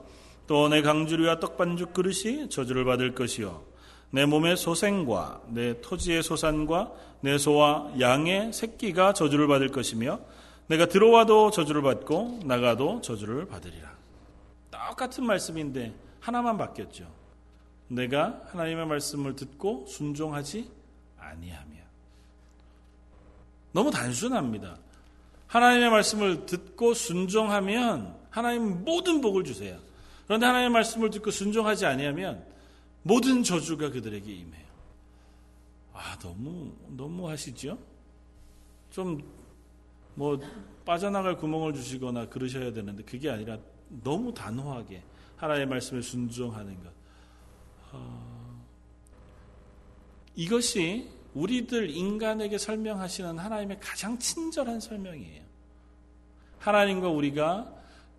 [0.47, 3.63] 또 내 강주리와 떡반죽 그릇이 저주를 받을 것이요
[4.10, 10.19] 내 몸의 소생과 내 토지의 소산과 내 소와 양의 새끼가 저주를 받을 것이며
[10.67, 13.95] 내가 들어와도 저주를 받고 나가도 저주를 받으리라.
[14.71, 17.10] 똑같은 말씀인데 하나만 바뀌었죠.
[17.88, 20.69] 내가 하나님의 말씀을 듣고 순종하지
[21.17, 21.77] 아니하며.
[23.71, 24.77] 너무 단순합니다.
[25.47, 29.77] 하나님의 말씀을 듣고 순종하면 하나님 모든 복을 주세요.
[30.25, 32.45] 그런데 하나님의 말씀을 듣고 순종하지 아니하면
[33.03, 34.67] 모든 저주가 그들에게 임해요.
[35.93, 37.77] 아, 너무, 너무 하시죠?
[38.91, 39.23] 좀,
[40.17, 40.39] 뭐,
[40.84, 43.60] 빠져나갈 구멍을 주시거나 그러셔야 되는데, 그게 아니라
[44.03, 45.03] 너무 단호하게
[45.36, 46.91] 하나님의 말씀에 순종하는 것.
[47.91, 48.63] 어,
[50.36, 55.43] 이것이 우리들 인간에게 설명하시는 하나님의 가장 친절한 설명이에요.
[56.58, 57.71] 하나님과 우리가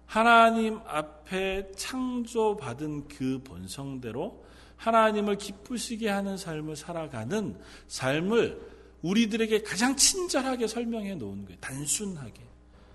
[0.07, 4.45] 하나님 앞에 창조받은 그 본성대로
[4.77, 7.59] 하나님을 기쁘시게 하는 삶을 살아가는
[7.89, 11.59] 삶을 우리들에게 가장 친절하게 설명해 놓은 거예요.
[11.61, 12.43] 단순하게.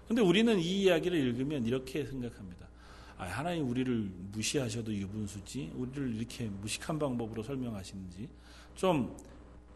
[0.08, 2.68] 근데 우리는 이 이야기를 읽으면 이렇게 생각합니다.
[3.18, 8.28] 아, 하나님 우리를 무시하셔도 유분수지, 우리를 이렇게 무식한 방법으로 설명하시는지,
[8.76, 9.16] 좀,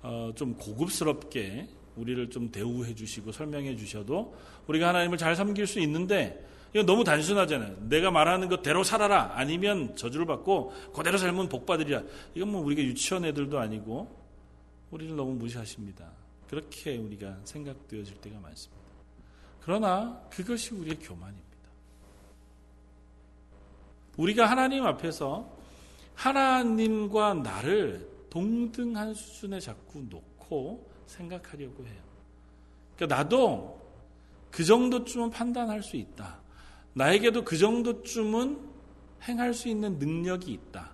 [0.01, 4.35] 어, 좀 고급스럽게 우리를 좀 대우해 주시고 설명해 주셔도
[4.67, 7.87] 우리가 하나님을 잘 섬길 수 있는데 이건 너무 단순하잖아요.
[7.89, 9.31] 내가 말하는 것대로 살아라.
[9.33, 12.03] 아니면 저주를 받고 그대로 살면 복 받으리라.
[12.35, 14.26] 이건 뭐 우리가 유치원 애들도 아니고
[14.91, 16.11] 우리를 너무 무시하십니다.
[16.47, 18.83] 그렇게 우리가 생각되어질 때가 많습니다.
[19.59, 21.47] 그러나 그것이 우리의 교만입니다.
[24.17, 25.57] 우리가 하나님 앞에서
[26.15, 32.01] 하나님과 나를 동등한 수준에 자꾸 놓고 생각하려고 해요.
[32.95, 33.79] 그러니까 나도
[34.49, 36.39] 그 정도쯤은 판단할 수 있다.
[36.93, 38.59] 나에게도 그 정도쯤은
[39.23, 40.91] 행할 수 있는 능력이 있다.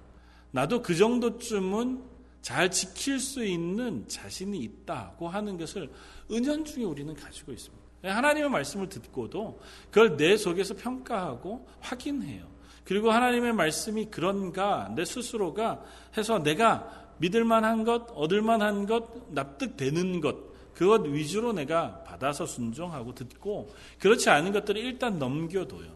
[0.51, 2.12] 나도 그 정도쯤은
[2.43, 5.89] 잘 지킬 수 있는 자신이 있다고 하는 것을
[6.29, 7.83] 은연중에 우리는 가지고 있습니다.
[8.03, 12.45] 하나님의 말씀을 듣고도 그걸 내 속에서 평가하고 확인해요.
[12.83, 15.83] 그리고 하나님의 말씀이 그런가 내 스스로가
[16.17, 20.35] 해서 내가 믿을 만한 것, 얻을 만한 것, 납득되는 것
[20.73, 25.95] 그것 위주로 내가 받아서 순종하고 듣고 그렇지 않은 것들을 일단 넘겨둬요.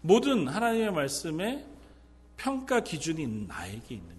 [0.00, 1.66] 모든 하나님의 말씀에
[2.38, 4.17] 평가 기준이 나에게 있는.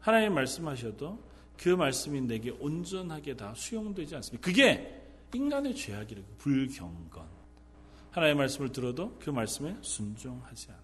[0.00, 1.18] 하나님 말씀하셔도
[1.56, 4.44] 그 말씀이 내게 온전하게 다 수용되지 않습니다.
[4.44, 5.02] 그게
[5.34, 7.40] 인간의 죄악이라고 불경건.
[8.10, 10.80] 하나님의 말씀을 들어도 그 말씀에 순종하지 않아.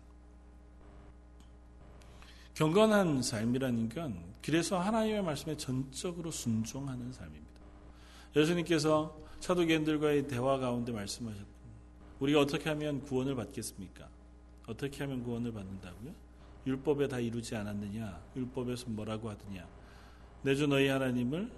[2.55, 7.47] 경건한 삶이라는 건 그래서 하나님의 말씀에 전적으로 순종하는 삶입니다.
[8.35, 11.57] 예수님께서 사도개인들과의 대화 가운데 말씀하셨고
[12.21, 14.09] 우리가 어떻게 하면 구원을 받겠습니까?
[14.67, 16.26] 어떻게 하면 구원을 받는다고요?
[16.67, 18.21] 율법에 다 이루지 않았느냐?
[18.37, 19.67] 율법에서 뭐라고 하느냐?
[20.43, 21.51] 내 주 너희 하나님을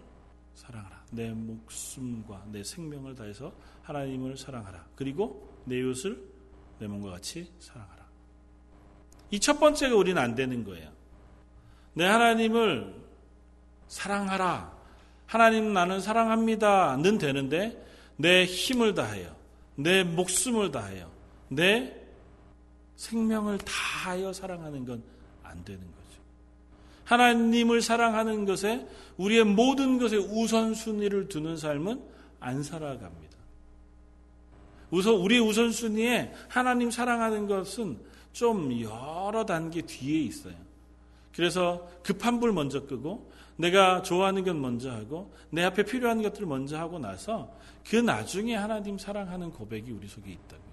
[0.54, 1.04] 사랑하라.
[1.10, 4.86] 내 목숨과 내 생명을 다해서 하나님을 사랑하라.
[4.96, 6.22] 그리고 내 이웃을
[6.78, 8.06] 내 몸과 같이 사랑하라.
[9.30, 10.90] 이 첫 번째가 우리는 안 되는 거예요.
[11.94, 12.94] 내 하나님을
[13.88, 14.76] 사랑하라.
[15.26, 17.84] 하나님 나는 사랑합니다는 되는데
[18.16, 19.36] 내 힘을 다하여
[19.76, 21.10] 내 목숨을 다하여
[21.48, 21.97] 내
[22.98, 26.20] 생명을 다하여 사랑하는 건 안 되는 거죠.
[27.04, 32.02] 하나님을 사랑하는 것에 우리의 모든 것에 우선순위를 두는 삶은
[32.40, 33.36] 안 살아갑니다.
[34.90, 37.98] 우선 우리 우선순위에 하나님 사랑하는 것은
[38.32, 40.54] 좀 여러 단계 뒤에 있어요.
[41.34, 46.78] 그래서 급한 불 먼저 끄고 내가 좋아하는 것 먼저 하고 내 앞에 필요한 것들을 먼저
[46.78, 47.52] 하고 나서
[47.88, 50.67] 그 나중에 하나님 사랑하는 고백이 우리 속에 있다고.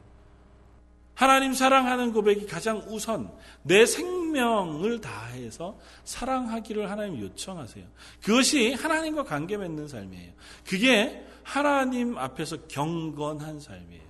[1.15, 3.32] 하나님 사랑하는 고백이 가장 우선
[3.63, 7.86] 내 생명을 다해서 사랑하기를 하나님 요청하세요.
[8.21, 10.34] 그것이 하나님과 관계 맺는 삶이에요.
[10.67, 14.04] 그게 하나님 앞에서 경건한 삶이에요.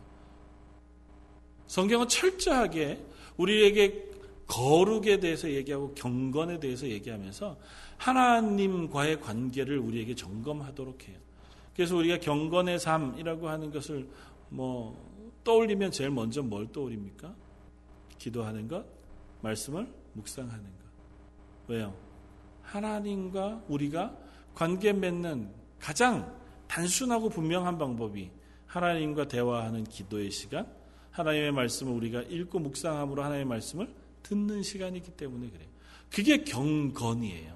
[1.68, 3.06] 성경은 철저하게
[3.38, 4.10] 우리에게
[4.48, 7.58] 거룩에 대해서 얘기하고 경건에 대해서 얘기하면서
[7.98, 11.18] 하나님과의 관계를 우리에게 점검하도록 해요.
[11.76, 14.08] 그래서 우리가 경건의 삶이라고 하는 것을
[14.50, 15.05] 뭐
[15.46, 17.34] 떠올리면 제일 먼저 뭘 떠올립니까?
[18.18, 18.86] 기도하는 것,
[19.42, 20.72] 말씀을 묵상하는 것.
[21.68, 21.96] 왜요?
[22.64, 24.18] 하나님과 우리가
[24.54, 26.36] 관계 맺는 가장
[26.68, 28.32] 단순하고 분명한 방법이
[28.66, 30.68] 하나님과 대화하는 기도의 시간,
[31.12, 35.70] 하나님의 말씀을 우리가 읽고 묵상함으로 하나님의 말씀을 듣는 시간이기 때문에 그래요.
[36.12, 37.56] 그게 경건이에요.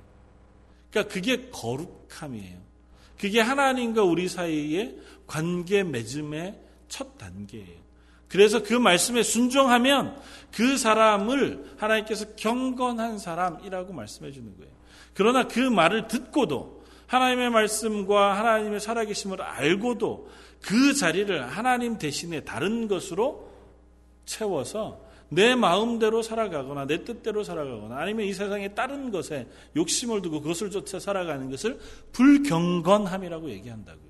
[0.91, 2.60] 그러니까 그게 거룩함이에요.
[3.17, 7.89] 그게 하나님과 우리 사이의 관계 맺음의 첫 단계예요.
[8.28, 10.15] 그래서 그 말씀에 순종하면
[10.52, 14.71] 그 사람을 하나님께서 경건한 사람이라고 말씀해 주는 거예요.
[15.13, 20.30] 그러나 그 말을 듣고도 하나님의 말씀과 하나님의 살아계심을 알고도
[20.62, 23.49] 그 자리를 하나님 대신에 다른 것으로
[24.25, 30.69] 채워서 내 마음대로 살아가거나 내 뜻대로 살아가거나 아니면 이 세상의 다른 것에 욕심을 두고 그것을
[30.69, 31.80] 쫓아 살아가는 것을
[32.12, 34.08] 불경건함이라고 얘기한다고요.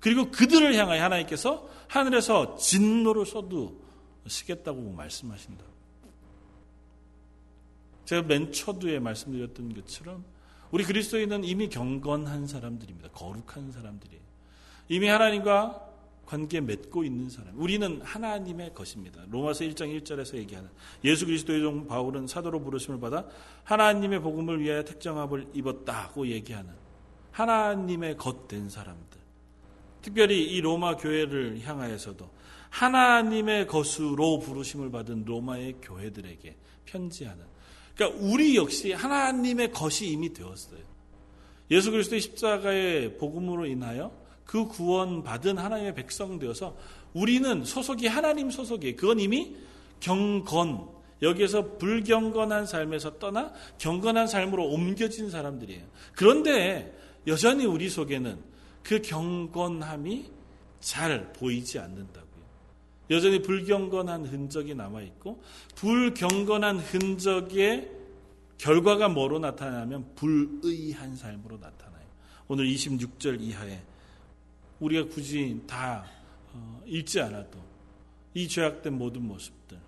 [0.00, 5.64] 그리고 그들을 향하여 하나님께서 하늘에서 진노를 쏟으시겠다고 말씀하신다.
[8.06, 10.24] 제가 맨 초두에 말씀드렸던 것처럼
[10.70, 13.10] 우리 그리스도인은 이미 경건한 사람들입니다.
[13.10, 14.22] 거룩한 사람들이에요.
[14.88, 15.88] 이미 하나님과
[16.26, 17.60] 관계 맺고 있는 사람.
[17.60, 19.24] 우리는 하나님의 것입니다.
[19.28, 20.70] 로마서 1장 1절에서 얘기하는
[21.04, 23.26] 예수 그리스도의 종 바울은 사도로 부르심을 받아
[23.64, 26.72] 하나님의 복음을 위하여 택정함을 입었다고 얘기하는
[27.32, 29.19] 하나님의 것 된 사람들.
[30.02, 32.28] 특별히 이 로마 교회를 향하여서도
[32.70, 37.44] 하나님의 것으로 부르심을 받은 로마의 교회들에게 편지하는.
[37.94, 40.80] 그러니까 우리 역시 하나님의 것이 이미 되었어요.
[41.70, 44.12] 예수 그리스도의 십자가의 복음으로 인하여
[44.44, 46.76] 그 구원 받은 하나님의 백성 되어서
[47.12, 48.96] 우리는 소속이 하나님 소속이에요.
[48.96, 49.54] 그건 이미
[50.00, 50.88] 경건,
[51.22, 55.84] 여기에서 불경건한 삶에서 떠나 경건한 삶으로 옮겨진 사람들이에요.
[56.14, 58.49] 그런데 여전히 우리 속에는
[58.82, 60.30] 그 경건함이
[60.80, 62.30] 잘 보이지 않는다고요.
[63.10, 65.42] 여전히 불경건한 흔적이 남아있고,
[65.76, 67.90] 불경건한 흔적의
[68.58, 72.04] 결과가 뭐로 나타나면 불의한 삶으로 나타나요.
[72.48, 73.82] 오늘 26절 이하에
[74.80, 76.04] 우리가 굳이 다
[76.52, 77.58] 어, 읽지 않아도
[78.34, 79.78] 이 죄악된 모든 모습들,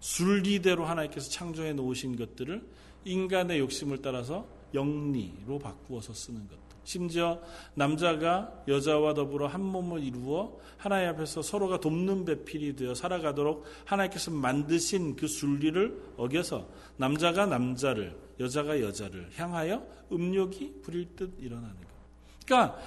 [0.00, 2.62] 순리대로 하나님께서 창조해 놓으신 것들을
[3.04, 6.63] 인간의 욕심을 따라서 영리로 바꾸어서 쓰는 것.
[6.84, 7.40] 심지어
[7.74, 15.16] 남자가 여자와 더불어 한 몸을 이루어 하나님 앞에서 서로가 돕는 배필이 되어 살아가도록 하나님께서 만드신
[15.16, 21.88] 그 순리를 어겨서 남자가 남자를 여자가 여자를 향하여 음욕이 부릴 듯 일어나는 것.
[22.44, 22.78] 그러니까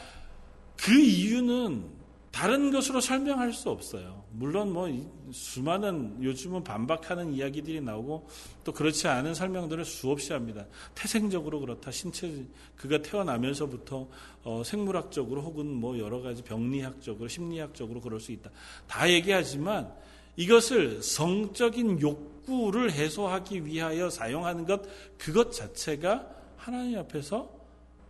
[0.77, 1.96] 그 이유는
[2.31, 4.23] 다른 것으로 설명할 수 없어요.
[4.31, 4.87] 물론 뭐
[5.31, 8.27] 수많은 요즘은 반박하는 이야기들이 나오고
[8.63, 10.65] 또 그렇지 않은 설명들을 수없이 합니다.
[10.93, 11.89] 태생적으로 그렇다.
[11.91, 14.07] 신체 그가 태어나면서부터
[14.43, 18.51] 어, 생물학적으로 혹은 뭐 여러 가지 병리학적으로 심리학적으로 그럴 수 있다.
[18.87, 19.91] 다 얘기하지만
[20.35, 24.83] 이것을 성적인 욕구를 해소하기 위하여 사용하는 것
[25.17, 27.49] 그것 자체가 하나님 앞에서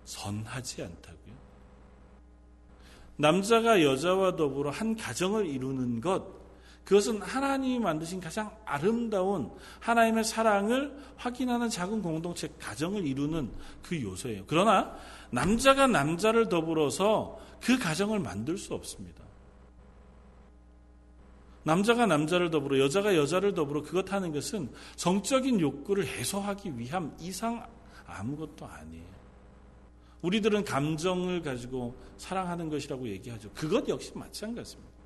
[0.03, 1.16] 선하지 않다고요.
[3.17, 6.37] 남자가 여자와 더불어 한 가정을 이루는 것,
[6.87, 9.51] 그것은 하나님이 만드신 가장 아름다운
[9.81, 13.51] 하나님의 사랑을 확인하는 작은 공동체 가정을 이루는
[13.83, 14.45] 그 요소예요.
[14.47, 14.95] 그러나
[15.29, 19.21] 남자가 남자를 더불어서 그 가정을 만들 수 없습니다.
[21.63, 27.67] 남자가 남자를 더불어 여자가 여자를 더불어 그것 하는 것은 성적인 욕구를 해소하기 위함 이상
[28.05, 29.16] 아무것도 아니에요.
[30.21, 33.49] 우리들은 감정을 가지고 사랑하는 것이라고 얘기하죠.
[33.53, 34.97] 그것 역시 마찬가지입니다.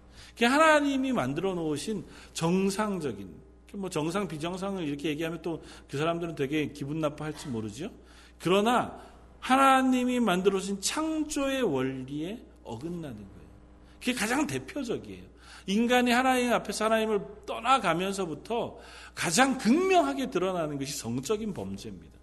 [0.41, 3.30] 하나님이 만들어 놓으신 정상적인,
[3.74, 7.91] 뭐 정상, 비정상을 이렇게 얘기하면 또 그 사람들은 되게 기분 나빠할지 모르죠.
[8.39, 8.97] 그러나
[9.39, 13.52] 하나님이 만들어 놓으신 창조의 원리에 어긋나는 거예요.
[14.00, 15.24] 그게 가장 대표적이에요.
[15.67, 18.80] 인간이 하나님 앞에서 하나님을 떠나가면서부터
[19.13, 22.19] 가장 극명하게 드러나는 것이 성적인 범죄입니다.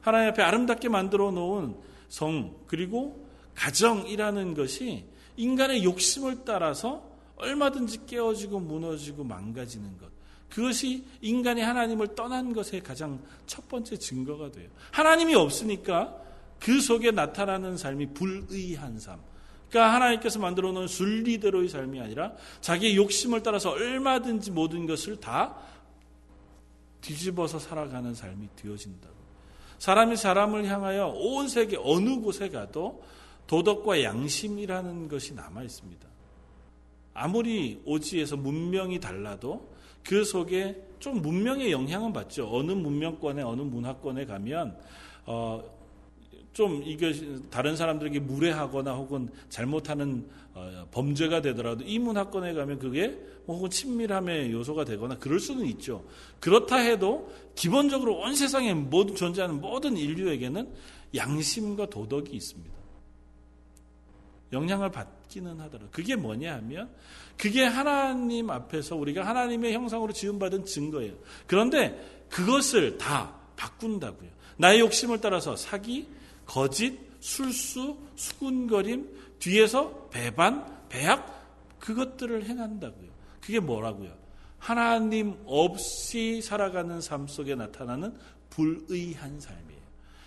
[0.00, 1.76] 하나님 앞에 아름답게 만들어 놓은
[2.08, 5.04] 성, 그리고 가정이라는 것이
[5.36, 10.08] 인간의 욕심을 따라서 얼마든지 깨어지고 무너지고 망가지는 것.
[10.50, 14.68] 그것이 인간이 하나님을 떠난 것의 가장 첫 번째 증거가 돼요.
[14.90, 16.22] 하나님이 없으니까
[16.58, 19.20] 그 속에 나타나는 삶이 불의한 삶.
[19.68, 25.56] 그러니까 하나님께서 만들어 놓은 순리대로의 삶이 아니라 자기의 욕심을 따라서 얼마든지 모든 것을 다
[27.00, 29.17] 뒤집어서 살아가는 삶이 되어진다.
[29.78, 33.02] 사람이 사람을 향하여 온 세계 어느 곳에 가도
[33.46, 36.06] 도덕과 양심이라는 것이 남아 있습니다.
[37.14, 39.68] 아무리 오지에서 문명이 달라도
[40.04, 42.48] 그 속에 좀 문명의 영향은 받죠.
[42.50, 44.78] 어느 문명권에 어느 문화권에 가면
[45.26, 45.62] 어,
[46.58, 47.14] 좀 이게
[47.50, 54.50] 다른 사람들에게 무례하거나 혹은 잘못하는 어, 범죄가 되더라도 이 문화권에 가면 그게 뭐 혹은 친밀함의
[54.50, 56.04] 요소가 되거나 그럴 수는 있죠.
[56.40, 60.68] 그렇다 해도 기본적으로 온 세상에 모든 존재하는 모든 인류에게는
[61.14, 62.74] 양심과 도덕이 있습니다.
[64.52, 66.90] 영향을 받기는 하더라도 그게 뭐냐 하면
[67.36, 71.14] 그게 하나님 앞에서 우리가 하나님의 형상으로 지음받은 증거예요.
[71.46, 74.30] 그런데 그것을 다 바꾼다고요.
[74.56, 76.17] 나의 욕심을 따라서 사기,
[76.48, 79.06] 거짓, 술수, 수군거림,
[79.38, 83.10] 뒤에서 배반, 배약, 그것들을 행한다고요.
[83.40, 84.10] 그게 뭐라고요?
[84.58, 88.16] 하나님 없이 살아가는 삶 속에 나타나는
[88.48, 89.78] 불의한 삶이에요.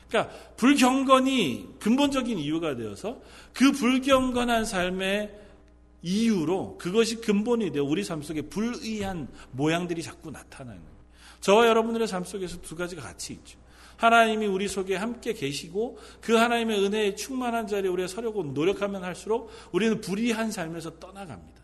[0.08, 3.20] 그러니까 불경건이 근본적인 이유가 되어서
[3.52, 5.40] 그 불경건한 삶의
[6.04, 11.02] 이유로 그것이 근본이 되어 우리 삶 속에 불의한 모양들이 자꾸 나타나는 거예요.
[11.40, 13.58] 저와 여러분들의 삶 속에서 두 가지가 같이 있죠.
[14.02, 20.02] 하나님이 우리 속에 함께 계시고 그 하나님의 은혜에 충만한 자리에 우리가 서려고 노력하면 할수록 우리는
[20.02, 21.62] 불의한 삶에서 떠나갑니다.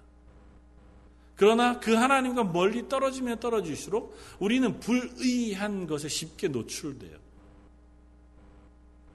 [1.36, 7.18] 그러나 그 하나님과 멀리 떨어지면 떨어질수록 우리는 불의한 것에 쉽게 노출돼요.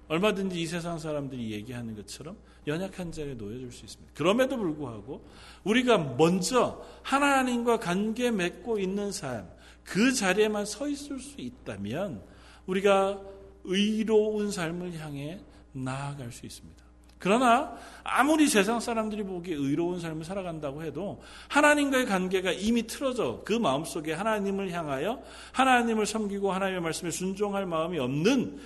[0.08, 4.14] 얼마든지 이 세상 사람들이 얘기하는 것처럼 연약한 자리에 놓여질 수 있습니다.
[4.16, 5.24] 그럼에도 불구하고
[5.62, 9.48] 우리가 먼저 하나님과 관계 맺고 있는 삶,
[9.84, 12.31] 그 자리에만 서 있을 수 있다면
[12.66, 13.20] 우리가
[13.64, 15.40] 의로운 삶을 향해
[15.72, 16.82] 나아갈 수 있습니다.
[17.18, 24.12] 그러나 아무리 세상 사람들이 보기에 의로운 삶을 살아간다고 해도 하나님과의 관계가 이미 틀어져 그 마음속에
[24.12, 28.58] 하나님을 향하여 하나님을 섬기고 하나님의 말씀에 순종할 마음이 없는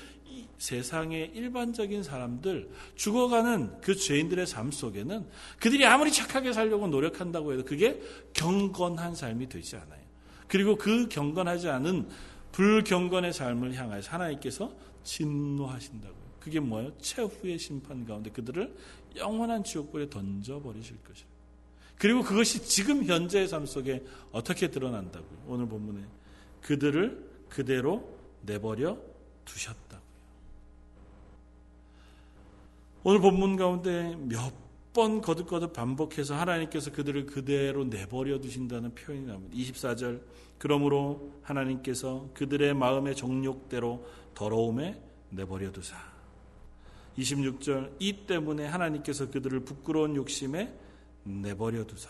[0.57, 5.27] 세상의 일반적인 사람들 죽어가는 그 죄인들의 삶 속에는
[5.61, 8.01] 그들이 아무리 착하게 살려고 노력한다고 해도 그게
[8.33, 10.01] 경건한 삶이 되지 않아요.
[10.49, 12.09] 그리고 그 경건하지 않은
[12.57, 14.73] 불경건의 삶을 향하여서 하나님께서
[15.05, 16.27] 진노하신다고요.
[16.41, 16.97] 그게 뭐예요?
[16.97, 18.75] 최후의 심판 가운데 그들을
[19.17, 21.29] 영원한 지옥불에 던져버리실 것이에요.
[21.99, 24.03] 그리고 그것이 지금 현재의 삶 속에
[24.33, 25.45] 어떻게 드러난다고요?
[25.47, 26.03] 오늘 본문에
[26.63, 28.97] 그들을 그대로 내버려
[29.45, 30.01] 두셨다고요.
[33.05, 34.66] 오늘 본문 가운데 몇
[34.97, 39.55] 번 거듭거듭 반복해서 하나님께서 그들을 그대로 내버려 두신다는 표현이 나옵니다.
[39.55, 40.23] 24절
[40.57, 45.97] 그러므로 하나님께서 그들의 마음의 정욕대로 더러움에 내버려 두사.
[47.19, 50.73] 26절 이 때문에 하나님께서 그들을 부끄러운 욕심에
[51.25, 52.09] 내버려 두사.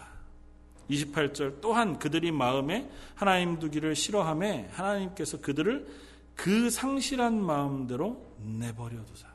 [0.88, 5.88] 28절 또한 그들이 마음에 하나님 두기를 싫어함에 하나님께서 그들을
[6.36, 9.26] 그 상실한 마음대로 내버려 두사.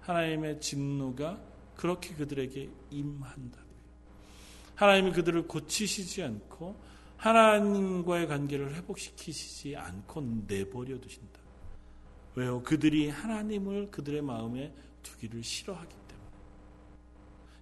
[0.00, 3.66] 하나님의 진노가 그렇게 그들에게 임한다고요.
[4.74, 6.76] 하나님이 그들을 고치시지 않고
[7.16, 11.40] 하나님과의 관계를 회복시키시지 않고 내버려 두신다.
[12.34, 12.62] 왜요?
[12.62, 14.72] 그들이 하나님을 그들의 마음에
[15.02, 16.28] 두기를 싫어하기 때문에.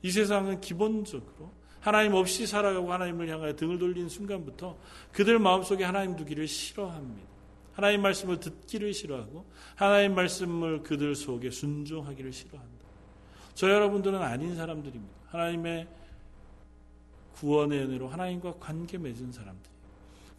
[0.02, 4.78] 이 세상은 기본적으로 하나님 없이 살아가고 하나님을 향하여 등을 돌린 순간부터
[5.12, 7.28] 그들 마음속에 하나님 두기를 싫어합니다.
[7.72, 9.44] 하나님 말씀을 듣기를 싫어하고
[9.74, 12.73] 하나님 말씀을 그들 속에 순종하기를 싫어한다.
[13.55, 15.14] 저 여러분들은 아닌 사람들입니다.
[15.28, 15.88] 하나님의
[17.34, 19.70] 구원의 은혜로 하나님과 관계 맺은 사람들.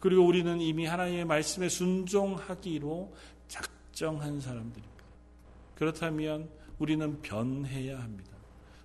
[0.00, 3.14] 그리고 우리는 이미 하나님의 말씀에 순종하기로
[3.48, 5.04] 작정한 사람들입니다.
[5.74, 6.48] 그렇다면
[6.78, 8.30] 우리는 변해야 합니다.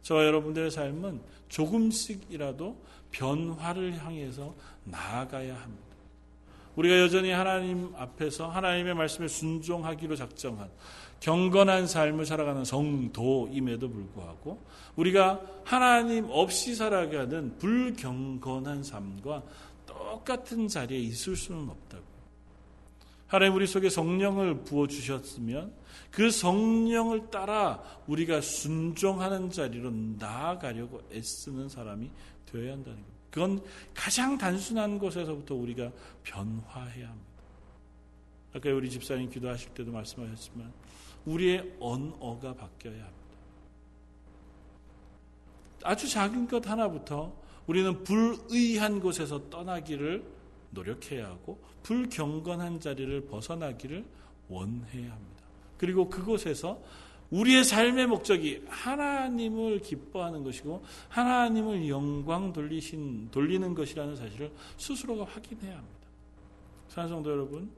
[0.01, 4.55] 저와 여러분들의 삶은 조금씩이라도 변화를 향해서
[4.85, 5.90] 나아가야 합니다.
[6.81, 10.67] 우리가 여전히 하나님 앞에서 하나님의 말씀에 순종하기로 작정한
[11.19, 14.59] 경건한 삶을 살아가는 성도임에도 불구하고
[14.95, 19.43] 우리가 하나님 없이 살아가는 불경건한 삶과
[19.85, 22.03] 똑같은 자리에 있을 수는 없다고.
[23.27, 25.73] 하나님 우리 속에 성령을 부어 주셨으면
[26.09, 32.09] 그 성령을 따라 우리가 순종하는 자리로 나아가려고 애쓰는 사람이
[32.47, 33.10] 되어야 한다는 겁니다.
[33.31, 33.63] 그건
[33.93, 35.91] 가장 단순한 곳에서부터 우리가
[36.23, 37.31] 변화해야 합니다.
[38.53, 40.71] 아까 우리 집사님 기도하실 때도 말씀하셨지만
[41.25, 43.15] 우리의 언어가 바뀌어야 합니다.
[45.83, 47.33] 아주 작은 것 하나부터
[47.67, 50.23] 우리는 불의한 곳에서 떠나기를
[50.71, 54.05] 노력해야 하고 불경건한 자리를 벗어나기를
[54.49, 55.43] 원해야 합니다.
[55.77, 56.81] 그리고 그곳에서
[57.31, 66.07] 우리의 삶의 목적이 하나님을 기뻐하는 것이고 하나님을 영광 돌리신 돌리는 것이라는 사실을 스스로가 확인해야 합니다.
[66.89, 67.71] 사성도 여러분,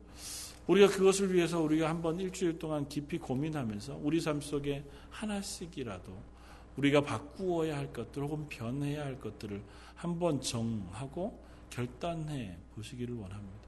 [0.65, 6.33] 우리가 그것을 위해서 우리가 한번 일주일 동안 깊이 고민하면서 우리 삶 속에 하나씩이라도
[6.77, 9.61] 우리가 바꾸어야 할 것들 혹은 변해야 할 것들을
[9.93, 11.39] 한번 정하고
[11.69, 13.67] 결단해 보시기를 원합니다.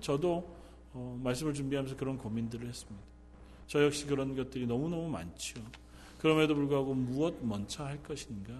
[0.00, 0.56] 저도
[0.94, 3.17] 어, 말씀을 준비하면서 그런 고민들을 했습니다.
[3.68, 5.60] 저 역시 그런 것들이 너무너무 많죠.
[6.18, 8.52] 그럼에도 불구하고 무엇 먼저 할 것인가?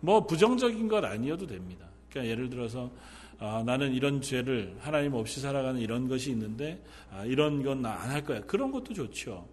[0.00, 1.86] 뭐 부정적인 것 아니어도 됩니다.
[2.10, 2.90] 그러니까 예를 들어서
[3.38, 6.80] 아, 나는 이런 죄를 하나님 없이 살아가는 이런 것이 있는데
[7.10, 8.40] 아, 이런 건 나 안 할 거야.
[8.42, 9.48] 그런 것도 좋죠.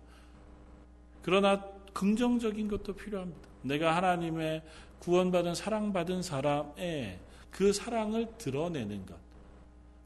[1.24, 3.40] 그러나 긍정적인 것도 필요합니다.
[3.64, 4.62] 내가 하나님의
[5.00, 7.20] 구원받은 사랑받은 사람의
[7.52, 9.16] 그 사랑을 드러내는 것.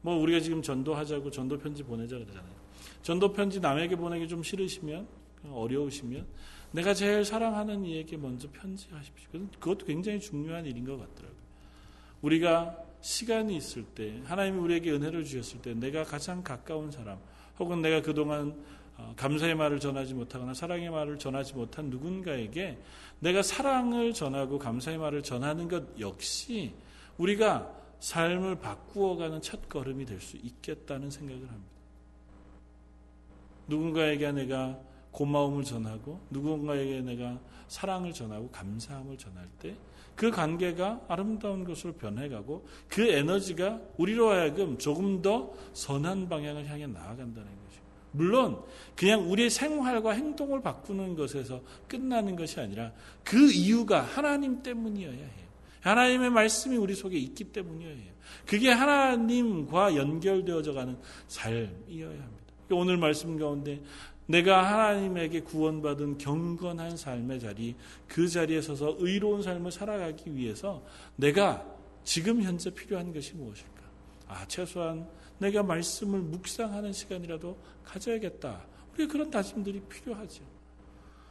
[0.00, 2.63] 뭐 우리가 지금 전도하자고 전도 편지 보내자 그러잖아요.
[3.02, 5.06] 전도 편지 남에게 보내기 좀 싫으시면
[5.50, 6.26] 어려우시면
[6.72, 9.46] 내가 제일 사랑하는 이에게 먼저 편지하십시오.
[9.60, 11.44] 그것도 굉장히 중요한 일인 것 같더라고요.
[12.22, 17.18] 우리가 시간이 있을 때, 하나님이 우리에게 은혜를 주셨을 때, 내가 가장 가까운 사람,
[17.58, 18.56] 혹은 내가 그동안
[18.96, 22.78] 어, 감사의 말을 전하지 못하거나 사랑의 말을 전하지 못한 누군가에게
[23.18, 26.72] 내가 사랑을 전하고 감사의 말을 전하는 것 역시
[27.18, 31.73] 우리가 삶을 바꾸어가는 첫 걸음이 될 수 있겠다는 생각을 합니다.
[33.68, 34.78] 누군가에게 내가
[35.10, 37.38] 고마움을 전하고 누군가에게 내가
[37.68, 39.76] 사랑을 전하고 감사함을 전할 때
[40.16, 47.48] 그 관계가 아름다운 것으로 변해가고 그 에너지가 우리로 하여금 조금 더 선한 방향을 향해 나아간다는
[47.64, 47.82] 것이죠.
[48.12, 48.62] 물론
[48.94, 52.92] 그냥 우리의 생활과 행동을 바꾸는 것에서 끝나는 것이 아니라
[53.24, 55.44] 그 이유가 하나님 때문이어야 해요.
[55.80, 58.12] 하나님의 말씀이 우리 속에 있기 때문이어야 해요.
[58.46, 60.96] 그게 하나님과 연결되어져 가는
[61.26, 62.33] 삶이어야 합니다.
[62.70, 63.80] 오늘 말씀 가운데
[64.26, 67.74] 내가 하나님에게 구원받은 경건한 삶의 자리,
[68.08, 70.82] 그 자리에 서서 의로운 삶을 살아가기 위해서
[71.16, 71.64] 내가
[72.04, 73.82] 지금 현재 필요한 것이 무엇일까?
[74.28, 75.06] 아, 최소한
[75.38, 78.64] 내가 말씀을 묵상하는 시간이라도 가져야겠다.
[78.94, 80.42] 우리 그런 다짐들이 필요하죠.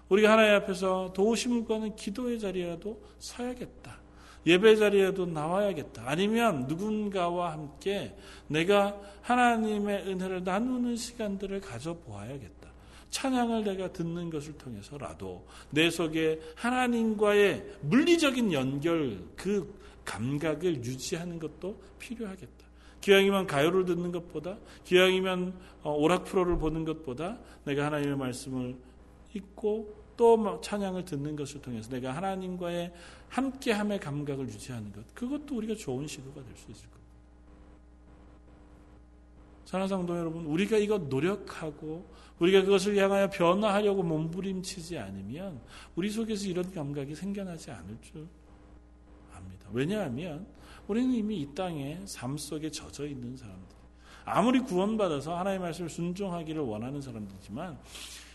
[0.09, 4.02] 우리가 하나님 앞에서 도우심을 구하는 기도의 자리라도 서야겠다.
[4.45, 6.03] 예배 자리에도 나와야겠다.
[6.05, 8.15] 아니면 누군가와 함께
[8.47, 12.63] 내가 하나님의 은혜를 나누는 시간들을 가져보아야겠다.
[13.09, 22.63] 찬양을 내가 듣는 것을 통해서라도 내 속에 하나님과의 물리적인 연결, 그 감각을 유지하는 것도 필요하겠다.
[23.01, 28.75] 기왕이면 가요를 듣는 것보다, 기왕이면 어, 오락 프로를 보는 것보다 내가 하나님의 말씀을
[29.33, 32.93] 읽고 또 찬양을 듣는 것을 통해서 내가 하나님과의
[33.33, 37.03] 함께함의 감각을 유지하는 것, 그것도 우리가 좋은 시도가 될 수 있을 겁니다.
[39.65, 42.07] 사랑하는 성도 여러분, 우리가 이거 노력하고
[42.37, 45.59] 우리가 그것을 향하여 변화하려고 몸부림치지 않으면
[45.95, 48.27] 우리 속에서 이런 감각이 생겨나지 않을 줄
[49.33, 49.67] 압니다.
[49.71, 50.45] 왜냐하면
[50.87, 53.75] 우리는 이미 이 땅에 삶 속에 젖어 있는 사람들.
[54.25, 57.79] 아무리 구원받아서 하나님의 말씀을 순종하기를 원하는 사람들이지만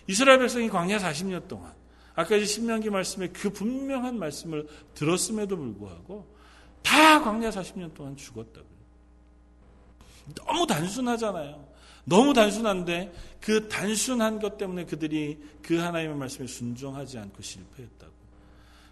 [0.08, 1.72] 이스라엘 백성이 광야 40년 동안
[2.18, 6.26] 아까 이 신명기 말씀에 그 분명한 말씀을 들었음에도 불구하고
[6.82, 8.78] 다 광야 40년 동안 죽었다고요.
[10.34, 11.64] 너무 단순하잖아요.
[12.04, 18.12] 너무 단순한데 그 단순한 것 때문에 그들이 그 하나님의 말씀에 순종하지 않고 실패했다고.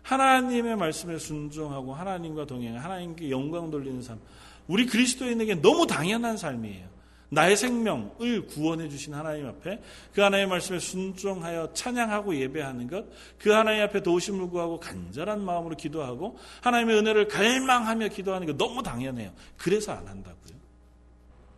[0.02, 4.20] 하나님의 말씀에 순종하고 하나님과 동행, 하나님께 영광 돌리는 삶.
[4.68, 6.95] 우리 그리스도인에게 너무 당연한 삶이에요.
[7.28, 13.06] 나의 생명을 구원해 주신 하나님 앞에 그 하나님의 말씀에 순종하여 찬양하고 예배하는 것,
[13.38, 19.32] 그 하나님 앞에 도우심을 구하고 간절한 마음으로 기도하고 하나님의 은혜를 갈망하며 기도하는 것 너무 당연해요.
[19.56, 20.56] 그래서 안 한다고요.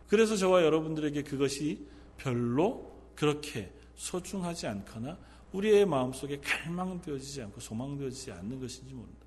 [0.07, 5.17] 그래서 저와 여러분들에게 그것이 별로 그렇게 소중하지 않거나
[5.51, 9.25] 우리의 마음속에 갈망되어지지 않고 소망되어지지 않는 것인지 모른다.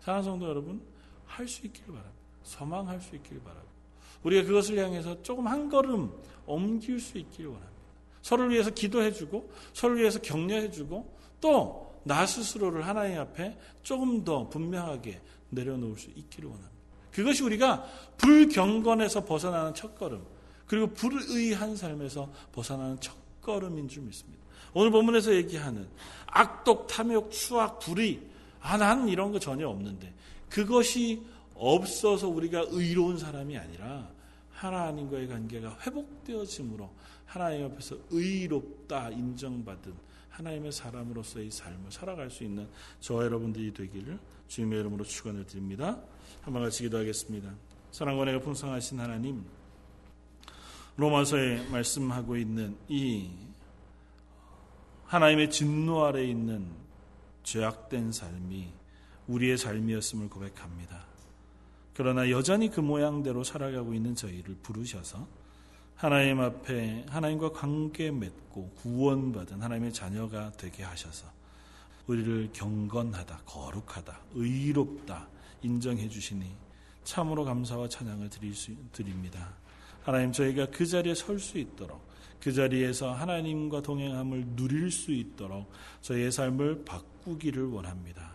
[0.00, 0.80] 사랑하는 성도 여러분,
[1.26, 2.18] 할 수 있기를 바랍니다.
[2.42, 3.67] 소망할 수 있기를 바라고
[4.22, 6.10] 우리가 그것을 향해서 조금 한 걸음
[6.46, 7.78] 옮길 수 있기를 원합니다.
[8.22, 15.98] 서로를 위해서 기도해주고 서로를 위해서 격려해주고 또 나 스스로를 하나님 앞에 조금 더 분명하게 내려놓을
[15.98, 16.78] 수 있기를 원합니다.
[17.12, 17.84] 그것이 우리가
[18.16, 20.24] 불경건에서 벗어나는 첫걸음,
[20.66, 24.42] 그리고 불의한 삶에서 벗어나는 첫걸음인 줄 믿습니다.
[24.72, 25.86] 오늘 본문에서 얘기하는
[26.26, 28.20] 악독, 탐욕, 추악, 불의,
[28.60, 30.14] 아, 나는 이런 거 전혀 없는데,
[30.48, 31.22] 그것이
[31.58, 34.08] 없어서 우리가 의로운 사람이 아니라
[34.52, 36.90] 하나님과의 관계가 회복되어짐으로
[37.26, 39.94] 하나님 앞에서 의롭다 인정받은
[40.30, 42.68] 하나님의 사람으로서의 삶을 살아갈 수 있는
[43.00, 46.00] 저와 여러분들이 되기를 주님의 이름으로 축원을 드립니다.
[46.42, 47.54] 한번 같이 기도하겠습니다.
[47.90, 49.44] 사랑과 내가 풍성하신 하나님,
[50.96, 53.30] 로마서에 말씀하고 있는 이
[55.06, 56.70] 하나님의 진노 아래 있는
[57.42, 58.72] 죄악된 삶이
[59.26, 61.07] 우리의 삶이었음을 고백합니다.
[61.98, 65.26] 그러나 여전히 그 모양대로 살아가고 있는 저희를 부르셔서
[65.96, 71.26] 하나님 앞에 하나님과 관계 맺고 구원받은 하나님의 자녀가 되게 하셔서
[72.06, 75.26] 우리를 경건하다, 거룩하다, 의롭다
[75.62, 76.48] 인정해 주시니
[77.02, 79.56] 참으로 감사와 찬양을 드릴 수, 드립니다.
[80.04, 82.00] 하나님 저희가 그 자리에 설 수 있도록
[82.38, 85.68] 그 자리에서 하나님과 동행함을 누릴 수 있도록
[86.02, 88.30] 저희의 삶을 바꾸기를 원합니다.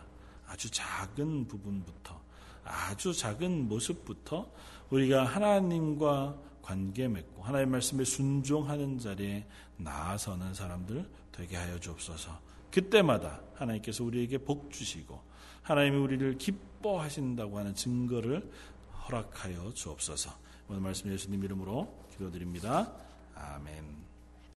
[0.48, 2.23] 아주 작은 부분부터
[2.64, 4.50] 아주 작은 모습부터
[4.90, 9.46] 우리가 하나님과 관계 맺고 하나님의 말씀에 순종하는 자리에
[9.76, 12.38] 나아서는 사람들 되게 하여 주옵소서.
[12.70, 15.20] 그때마다 하나님께서 우리에게 복 주시고
[15.62, 18.50] 하나님이 우리를 기뻐하신다고 하는 증거를
[19.06, 20.30] 허락하여 주옵소서.
[20.68, 22.92] 오늘 말씀 예수님 이름으로 기도드립니다.
[23.34, 24.03] 아멘.